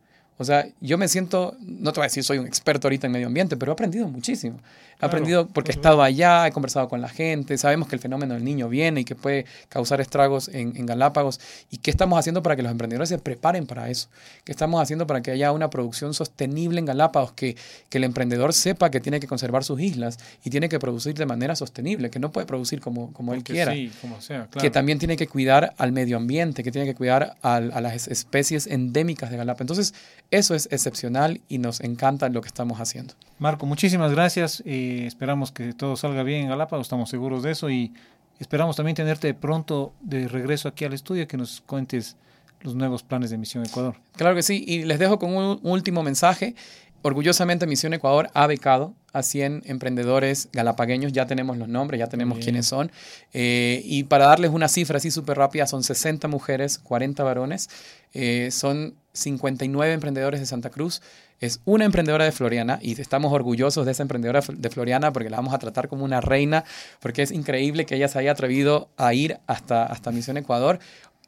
O 0.40 0.44
sea, 0.44 0.66
yo 0.80 0.96
me 0.96 1.06
siento, 1.06 1.54
no 1.60 1.92
te 1.92 2.00
voy 2.00 2.04
a 2.04 2.08
decir 2.08 2.24
soy 2.24 2.38
un 2.38 2.46
experto 2.46 2.88
ahorita 2.88 3.06
en 3.06 3.12
medio 3.12 3.26
ambiente, 3.26 3.58
pero 3.58 3.72
he 3.72 3.74
aprendido 3.74 4.08
muchísimo. 4.08 4.58
He 4.98 5.04
aprendido 5.04 5.46
porque 5.46 5.70
he 5.70 5.74
estado 5.74 6.02
allá, 6.02 6.46
he 6.46 6.50
conversado 6.50 6.88
con 6.88 7.02
la 7.02 7.10
gente, 7.10 7.58
sabemos 7.58 7.88
que 7.88 7.96
el 7.96 8.00
fenómeno 8.00 8.32
del 8.32 8.42
niño 8.42 8.70
viene 8.70 9.02
y 9.02 9.04
que 9.04 9.14
puede 9.14 9.44
causar 9.68 10.00
estragos 10.00 10.48
en, 10.48 10.78
en, 10.78 10.86
Galápagos. 10.86 11.40
¿Y 11.70 11.76
qué 11.76 11.90
estamos 11.90 12.18
haciendo 12.18 12.42
para 12.42 12.56
que 12.56 12.62
los 12.62 12.72
emprendedores 12.72 13.10
se 13.10 13.18
preparen 13.18 13.66
para 13.66 13.90
eso? 13.90 14.08
¿Qué 14.44 14.52
estamos 14.52 14.80
haciendo 14.80 15.06
para 15.06 15.20
que 15.20 15.30
haya 15.30 15.52
una 15.52 15.68
producción 15.68 16.14
sostenible 16.14 16.78
en 16.78 16.86
Galápagos? 16.86 17.32
Que, 17.32 17.56
que 17.90 17.98
el 17.98 18.04
emprendedor 18.04 18.54
sepa 18.54 18.90
que 18.90 19.00
tiene 19.00 19.20
que 19.20 19.26
conservar 19.26 19.62
sus 19.62 19.78
islas 19.78 20.18
y 20.42 20.48
tiene 20.48 20.70
que 20.70 20.78
producir 20.78 21.14
de 21.16 21.26
manera 21.26 21.54
sostenible, 21.54 22.08
que 22.08 22.18
no 22.18 22.32
puede 22.32 22.46
producir 22.46 22.80
como, 22.80 23.12
como 23.12 23.34
él 23.34 23.42
quiera. 23.42 23.72
Sí, 23.72 23.92
como 24.00 24.22
sea, 24.22 24.46
claro. 24.46 24.62
Que 24.62 24.70
también 24.70 24.98
tiene 24.98 25.18
que 25.18 25.26
cuidar 25.26 25.74
al 25.76 25.92
medio 25.92 26.16
ambiente, 26.16 26.62
que 26.62 26.72
tiene 26.72 26.86
que 26.86 26.94
cuidar 26.94 27.36
a, 27.42 27.56
a 27.56 27.80
las 27.82 28.08
especies 28.08 28.66
endémicas 28.66 29.30
de 29.30 29.36
Galápagos. 29.36 29.62
Entonces, 29.62 29.94
eso 30.30 30.54
es 30.54 30.68
excepcional 30.70 31.40
y 31.48 31.58
nos 31.58 31.80
encanta 31.80 32.28
lo 32.28 32.40
que 32.40 32.48
estamos 32.48 32.80
haciendo. 32.80 33.14
Marco, 33.38 33.66
muchísimas 33.66 34.12
gracias. 34.12 34.62
Eh, 34.64 35.04
esperamos 35.06 35.52
que 35.52 35.72
todo 35.72 35.96
salga 35.96 36.22
bien 36.22 36.42
en 36.42 36.48
Galápagos, 36.50 36.86
estamos 36.86 37.10
seguros 37.10 37.42
de 37.42 37.52
eso 37.52 37.70
y 37.70 37.92
esperamos 38.38 38.76
también 38.76 38.94
tenerte 38.94 39.34
pronto 39.34 39.92
de 40.00 40.28
regreso 40.28 40.68
aquí 40.68 40.84
al 40.84 40.92
estudio 40.92 41.26
que 41.26 41.36
nos 41.36 41.60
cuentes 41.62 42.16
los 42.62 42.74
nuevos 42.74 43.02
planes 43.02 43.30
de 43.30 43.38
Misión 43.38 43.64
Ecuador. 43.64 43.96
Claro 44.16 44.34
que 44.34 44.42
sí, 44.42 44.64
y 44.66 44.84
les 44.84 44.98
dejo 44.98 45.18
con 45.18 45.34
un 45.34 45.60
último 45.62 46.02
mensaje. 46.02 46.54
Orgullosamente 47.02 47.66
Misión 47.66 47.94
Ecuador 47.94 48.30
ha 48.34 48.46
becado 48.46 48.94
a 49.12 49.22
100 49.22 49.62
emprendedores 49.64 50.48
galapagueños, 50.52 51.12
ya 51.12 51.26
tenemos 51.26 51.56
los 51.56 51.68
nombres, 51.68 51.98
ya 51.98 52.08
tenemos 52.08 52.38
quiénes 52.38 52.66
son. 52.66 52.92
Eh, 53.32 53.80
y 53.84 54.04
para 54.04 54.26
darles 54.26 54.50
una 54.50 54.68
cifra 54.68 54.98
así 54.98 55.10
súper 55.10 55.38
rápida, 55.38 55.66
son 55.66 55.82
60 55.82 56.28
mujeres, 56.28 56.78
40 56.78 57.24
varones, 57.24 57.70
eh, 58.12 58.50
son 58.50 58.94
59 59.12 59.92
emprendedores 59.92 60.40
de 60.40 60.46
Santa 60.46 60.70
Cruz, 60.70 61.00
es 61.40 61.60
una 61.64 61.86
emprendedora 61.86 62.26
de 62.26 62.32
Floriana 62.32 62.78
y 62.82 63.00
estamos 63.00 63.32
orgullosos 63.32 63.86
de 63.86 63.92
esa 63.92 64.02
emprendedora 64.02 64.42
de 64.46 64.70
Floriana 64.70 65.10
porque 65.10 65.30
la 65.30 65.38
vamos 65.38 65.54
a 65.54 65.58
tratar 65.58 65.88
como 65.88 66.04
una 66.04 66.20
reina, 66.20 66.64
porque 67.00 67.22
es 67.22 67.32
increíble 67.32 67.86
que 67.86 67.96
ella 67.96 68.08
se 68.08 68.18
haya 68.18 68.32
atrevido 68.32 68.90
a 68.98 69.14
ir 69.14 69.38
hasta, 69.46 69.86
hasta 69.86 70.12
Misión 70.12 70.36
Ecuador. 70.36 70.80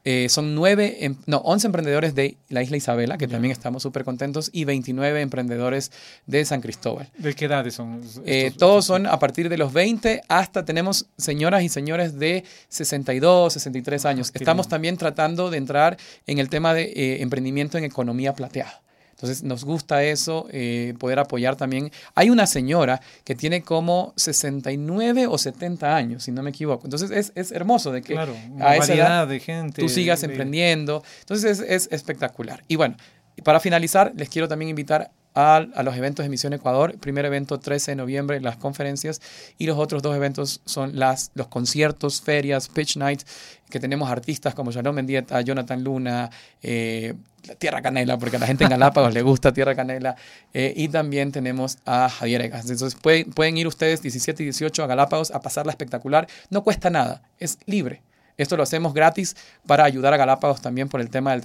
Eh, 0.05 0.27
son 0.29 0.53
nueve, 0.53 1.05
em, 1.05 1.15
no, 1.27 1.37
11 1.37 1.67
emprendedores 1.67 2.13
de 2.13 2.37
la 2.49 2.61
isla 2.61 2.75
Isabela, 2.75 3.17
que 3.17 3.27
también 3.27 3.51
estamos 3.53 3.83
súper 3.83 4.03
contentos, 4.03 4.49
y 4.51 4.65
29 4.65 5.21
emprendedores 5.21 5.91
de 6.25 6.43
San 6.43 6.59
Cristóbal. 6.59 7.09
¿De 7.17 7.33
qué 7.33 7.45
edades 7.45 7.75
son? 7.75 8.01
Eh, 8.25 8.51
todos 8.57 8.85
son 8.85 9.07
a 9.07 9.17
partir 9.19 9.47
de 9.47 9.57
los 9.57 9.71
20 9.71 10.21
hasta 10.27 10.65
tenemos 10.65 11.07
señoras 11.17 11.63
y 11.63 11.69
señores 11.69 12.19
de 12.19 12.43
62, 12.67 13.53
63 13.53 14.05
años. 14.05 14.31
Estamos 14.33 14.67
también 14.67 14.97
tratando 14.97 15.49
de 15.49 15.57
entrar 15.57 15.97
en 16.27 16.39
el 16.39 16.49
tema 16.49 16.73
de 16.73 16.83
eh, 16.83 17.21
emprendimiento 17.21 17.77
en 17.77 17.85
economía 17.85 18.33
plateada. 18.33 18.81
Entonces 19.13 19.43
nos 19.43 19.63
gusta 19.63 20.03
eso, 20.03 20.47
eh, 20.51 20.93
poder 20.99 21.19
apoyar 21.19 21.55
también. 21.55 21.91
Hay 22.15 22.29
una 22.29 22.45
señora 22.45 23.01
que 23.23 23.35
tiene 23.35 23.61
como 23.61 24.13
69 24.17 25.27
o 25.27 25.37
70 25.37 25.95
años, 25.95 26.23
si 26.23 26.31
no 26.31 26.43
me 26.43 26.49
equivoco. 26.49 26.85
Entonces 26.85 27.11
es, 27.11 27.31
es 27.35 27.51
hermoso 27.51 27.91
de 27.91 28.01
que 28.01 28.13
claro, 28.13 28.35
a 28.59 28.75
esa 28.75 28.93
edad 28.93 29.27
de 29.27 29.39
gente, 29.39 29.81
tú 29.81 29.87
sigas 29.87 30.23
emprendiendo. 30.23 31.03
Entonces 31.21 31.59
es, 31.59 31.69
es 31.69 31.89
espectacular. 31.91 32.63
Y 32.67 32.75
bueno, 32.75 32.95
para 33.43 33.59
finalizar, 33.59 34.13
les 34.15 34.29
quiero 34.29 34.47
también 34.47 34.69
invitar 34.69 35.11
a, 35.33 35.57
a, 35.57 35.83
los 35.83 35.95
eventos 35.95 36.23
de 36.23 36.29
Misión 36.29 36.53
Ecuador. 36.53 36.97
primer 36.99 37.25
evento 37.25 37.59
13 37.59 37.91
de 37.91 37.95
noviembre, 37.95 38.39
las 38.41 38.57
conferencias, 38.57 39.21
y 39.57 39.65
los 39.65 39.77
otros 39.77 40.01
dos 40.01 40.15
eventos 40.15 40.61
son 40.65 40.97
las, 40.97 41.31
los 41.35 41.47
conciertos, 41.47 42.21
ferias, 42.21 42.67
pitch 42.69 42.97
night, 42.97 43.21
que 43.69 43.79
tenemos 43.79 44.09
artistas 44.09 44.53
como 44.53 44.71
Shalom 44.71 44.95
Mendieta, 44.95 45.41
Jonathan 45.41 45.83
Luna, 45.83 46.29
eh, 46.61 47.13
Tierra 47.57 47.81
Canela, 47.81 48.17
porque 48.17 48.37
a 48.37 48.39
la 48.39 48.47
gente 48.47 48.63
en 48.63 48.69
Galápagos 48.69 49.13
le 49.13 49.21
gusta 49.21 49.51
Tierra 49.51 49.75
Canela. 49.75 50.15
Eh, 50.53 50.73
y 50.75 50.87
también 50.87 51.31
tenemos 51.31 51.77
a 51.85 52.07
Javier 52.09 52.41
Egas. 52.41 52.69
Entonces 52.69 52.97
pueden, 52.99 53.31
pueden 53.31 53.57
ir 53.57 53.67
ustedes 53.67 54.01
17 54.01 54.43
y 54.43 54.45
18 54.45 54.83
a 54.83 54.87
Galápagos 54.87 55.31
a 55.31 55.41
pasarla 55.41 55.71
espectacular. 55.71 56.27
No 56.49 56.63
cuesta 56.63 56.89
nada, 56.89 57.23
es 57.39 57.57
libre. 57.65 58.01
Esto 58.37 58.57
lo 58.57 58.63
hacemos 58.63 58.93
gratis 58.93 59.35
para 59.67 59.83
ayudar 59.83 60.13
a 60.13 60.17
Galápagos 60.17 60.61
también 60.61 60.89
por 60.89 61.01
el 61.01 61.09
tema 61.09 61.31
del 61.31 61.41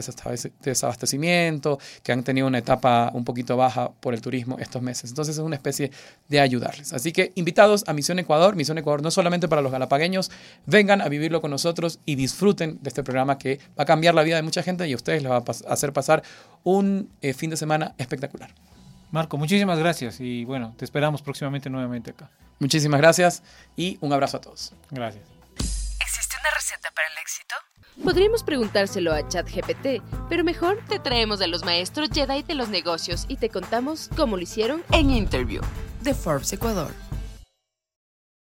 desabastecimiento, 0.61 1.79
que 2.03 2.12
han 2.12 2.22
tenido 2.22 2.46
una 2.46 2.59
etapa 2.59 3.11
un 3.14 3.24
poquito 3.24 3.57
baja 3.57 3.90
por 4.01 4.14
el 4.14 4.20
turismo 4.20 4.59
estos 4.59 4.83
meses. 4.83 5.11
Entonces 5.11 5.37
es 5.37 5.42
una 5.42 5.57
especie 5.57 5.90
de 6.29 6.40
ayudarles. 6.40 6.92
Así 6.92 7.12
que 7.12 7.33
invitados 7.35 7.85
a 7.87 7.92
Misión 7.92 8.18
Ecuador. 8.18 8.57
Misión 8.57 8.79
Ecuador 8.79 9.03
no 9.03 9.11
solamente 9.11 9.48
para 9.48 9.62
los 9.62 9.70
galapagueños, 9.70 10.31
vengan 10.66 11.01
a 11.01 11.09
vivirlo 11.09 11.40
con 11.40 11.51
nosotros 11.51 12.01
y 12.07 12.14
disfruten 12.14 12.79
de 12.83 12.88
este 12.88 13.03
programa 13.03 13.38
que 13.38 13.59
va 13.79 13.83
a 13.83 13.87
cambiar 13.87 14.14
la 14.14 14.22
vida 14.22 14.37
de 14.37 14.42
mucha 14.42 14.62
gente 14.62 14.88
y 14.88 14.92
a 14.92 14.96
ustedes 14.96 15.22
les 15.22 15.31
va 15.31 15.37
a 15.37 15.72
hacer 15.72 15.92
pasar 15.92 16.22
un 16.64 17.11
eh, 17.20 17.35
fin 17.35 17.51
de 17.51 17.57
semana 17.57 17.94
espectacular. 17.98 18.51
Marco, 19.11 19.38
muchísimas 19.38 19.79
gracias 19.79 20.20
y 20.20 20.44
bueno, 20.44 20.74
te 20.77 20.85
esperamos 20.85 21.22
próximamente 21.22 21.70
nuevamente 21.70 22.11
acá. 22.11 22.31
Muchísimas 22.59 23.01
gracias 23.01 23.42
y 23.77 23.98
un 24.01 24.12
abrazo 24.12 24.38
a 24.38 24.40
todos. 24.40 24.72
Gracias 24.90 25.38
receta 26.55 26.91
para 26.95 27.09
el 27.09 27.19
éxito? 27.19 27.55
Podríamos 28.03 28.43
preguntárselo 28.43 29.12
a 29.12 29.27
ChatGPT, 29.27 30.03
pero 30.29 30.45
mejor 30.45 30.81
te 30.88 30.99
traemos 30.99 31.41
a 31.41 31.47
los 31.47 31.64
maestros 31.64 32.11
Jedi 32.12 32.43
de 32.43 32.55
los 32.55 32.69
negocios 32.69 33.25
y 33.29 33.37
te 33.37 33.49
contamos 33.49 34.09
cómo 34.17 34.37
lo 34.37 34.43
hicieron 34.43 34.85
en 34.93 35.11
Interview 35.11 35.62
de 36.03 36.14
Forbes 36.14 36.53
Ecuador. 36.53 37.08